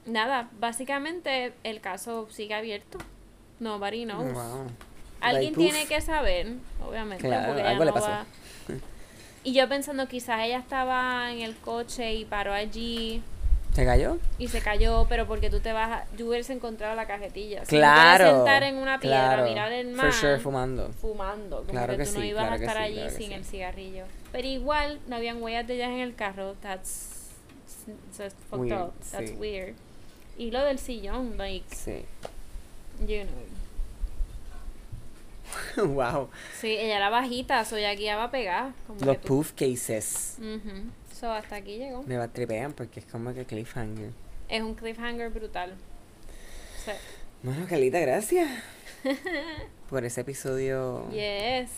Nada, 0.06 0.50
básicamente 0.58 1.54
el 1.62 1.80
caso 1.80 2.28
sigue 2.30 2.54
abierto. 2.54 2.98
Nobody 3.60 4.04
knows. 4.04 4.32
Wow. 4.32 4.66
Alguien 5.24 5.54
tiene 5.54 5.86
que 5.86 6.00
saber, 6.00 6.48
obviamente. 6.86 7.26
Claro, 7.26 7.46
porque 7.48 7.60
ella 7.62 7.70
algo 7.70 7.84
le 7.84 7.90
no 7.90 7.94
pasó. 7.94 8.08
va- 8.08 8.26
Y 9.44 9.52
yo 9.52 9.68
pensando, 9.68 10.08
quizás 10.08 10.40
ella 10.44 10.58
estaba 10.58 11.30
en 11.32 11.40
el 11.40 11.54
coche 11.56 12.14
y 12.14 12.24
paró 12.24 12.52
allí 12.52 13.22
¿Se 13.74 13.84
cayó? 13.84 14.18
y 14.38 14.48
se 14.48 14.60
cayó, 14.60 15.04
pero 15.08 15.26
porque 15.26 15.50
tú 15.50 15.60
te 15.60 15.72
vas 15.72 15.90
a... 15.90 16.04
Yo 16.16 16.28
hubiese 16.28 16.52
encontrado 16.52 16.94
la 16.94 17.06
cajetilla. 17.06 17.64
Si 17.64 17.76
Claro. 17.76 18.24
a 18.26 18.30
sentar 18.36 18.62
en 18.62 18.76
una 18.76 19.00
piedra, 19.00 19.34
claro. 19.34 19.44
mirar 19.48 19.72
el 19.72 19.88
mar... 19.88 20.06
For 20.06 20.14
sure, 20.14 20.38
fumando. 20.38 20.90
fumando, 21.00 21.58
como 21.58 21.70
Claro 21.72 21.92
que, 21.96 21.98
que 21.98 22.04
tú 22.06 22.14
no 22.14 22.20
sí, 22.20 22.26
ibas 22.28 22.42
claro 22.42 22.54
a 22.54 22.58
que 22.58 22.64
estar 22.64 22.76
sí, 22.78 22.82
allí 22.84 22.94
claro 23.00 23.10
sin 23.16 23.26
sí. 23.28 23.34
el 23.34 23.44
cigarrillo. 23.44 24.04
Pero 24.32 24.48
igual 24.48 25.00
no 25.08 25.16
habían 25.16 25.42
huellas 25.42 25.66
de 25.66 25.74
ellas 25.74 25.90
en 25.90 25.98
el 26.00 26.14
carro. 26.14 26.54
That's 26.62 27.10
it's 27.86 28.34
fucked 28.48 28.60
Weird, 28.60 28.80
up. 28.80 28.92
That's 29.12 29.30
sí. 29.30 29.36
weird. 29.36 29.74
Y 30.38 30.50
lo 30.52 30.64
del 30.64 30.78
sillón, 30.78 31.36
like, 31.36 31.66
Sí. 31.74 32.04
you 33.00 33.24
know. 33.24 33.44
wow. 35.76 36.28
Sí, 36.60 36.68
ella 36.68 36.96
era 36.96 37.10
bajita, 37.10 37.64
so 37.64 37.78
ya 37.78 37.94
guiaba 37.94 38.30
pegada. 38.30 38.74
Como 38.86 39.00
Los 39.04 39.16
poof 39.18 39.52
cases. 39.52 40.36
Ujú. 40.38 40.90
So 41.18 41.30
hasta 41.30 41.56
aquí 41.56 41.78
llegó. 41.78 42.02
Me 42.02 42.16
va 42.16 42.28
tripean 42.28 42.72
porque 42.72 43.00
es 43.00 43.06
como 43.06 43.32
que 43.34 43.44
cliffhanger. 43.44 44.10
Es 44.48 44.62
un 44.62 44.74
cliffhanger 44.74 45.30
brutal. 45.30 45.74
Sí. 46.84 46.92
Bueno, 47.42 47.66
Carlita, 47.68 48.00
gracias. 48.00 48.50
por 49.90 50.04
ese 50.04 50.22
episodio. 50.22 51.08
Yes. 51.10 51.70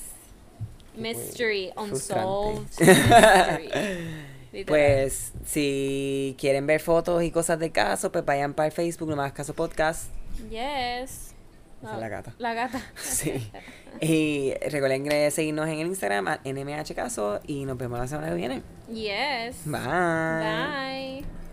Mystery, 0.97 1.73
unsolved 1.77 2.67
mystery. 2.79 3.71
Pues 4.67 5.33
si 5.45 6.35
quieren 6.39 6.67
ver 6.67 6.81
fotos 6.81 7.23
y 7.23 7.31
cosas 7.31 7.59
de 7.59 7.73
caso, 7.73 8.11
pues 8.11 8.25
vayan 8.25 8.55
para 8.55 8.69
el 8.69 8.73
Facebook, 8.73 9.09
nomás 9.11 9.33
Caso 9.33 9.53
Podcast. 9.53 10.11
Yes. 10.49 11.35
Esa 11.83 11.95
es 11.95 12.01
la 12.01 12.09
gata. 12.09 12.35
La 12.39 12.55
gata. 12.55 12.81
Sí. 12.97 13.51
Y 14.01 14.55
recuerden 14.69 15.31
seguirnos 15.31 15.69
en 15.69 15.79
el 15.79 15.87
Instagram, 15.87 16.39
NMH 16.45 16.95
Caso, 16.95 17.41
y 17.47 17.65
nos 17.65 17.79
vemos 17.79 17.99
la 17.99 18.07
semana 18.07 18.29
que 18.29 18.35
viene. 18.35 18.63
Yes. 18.89 19.65
Bye. 19.65 21.23
Bye. 21.23 21.46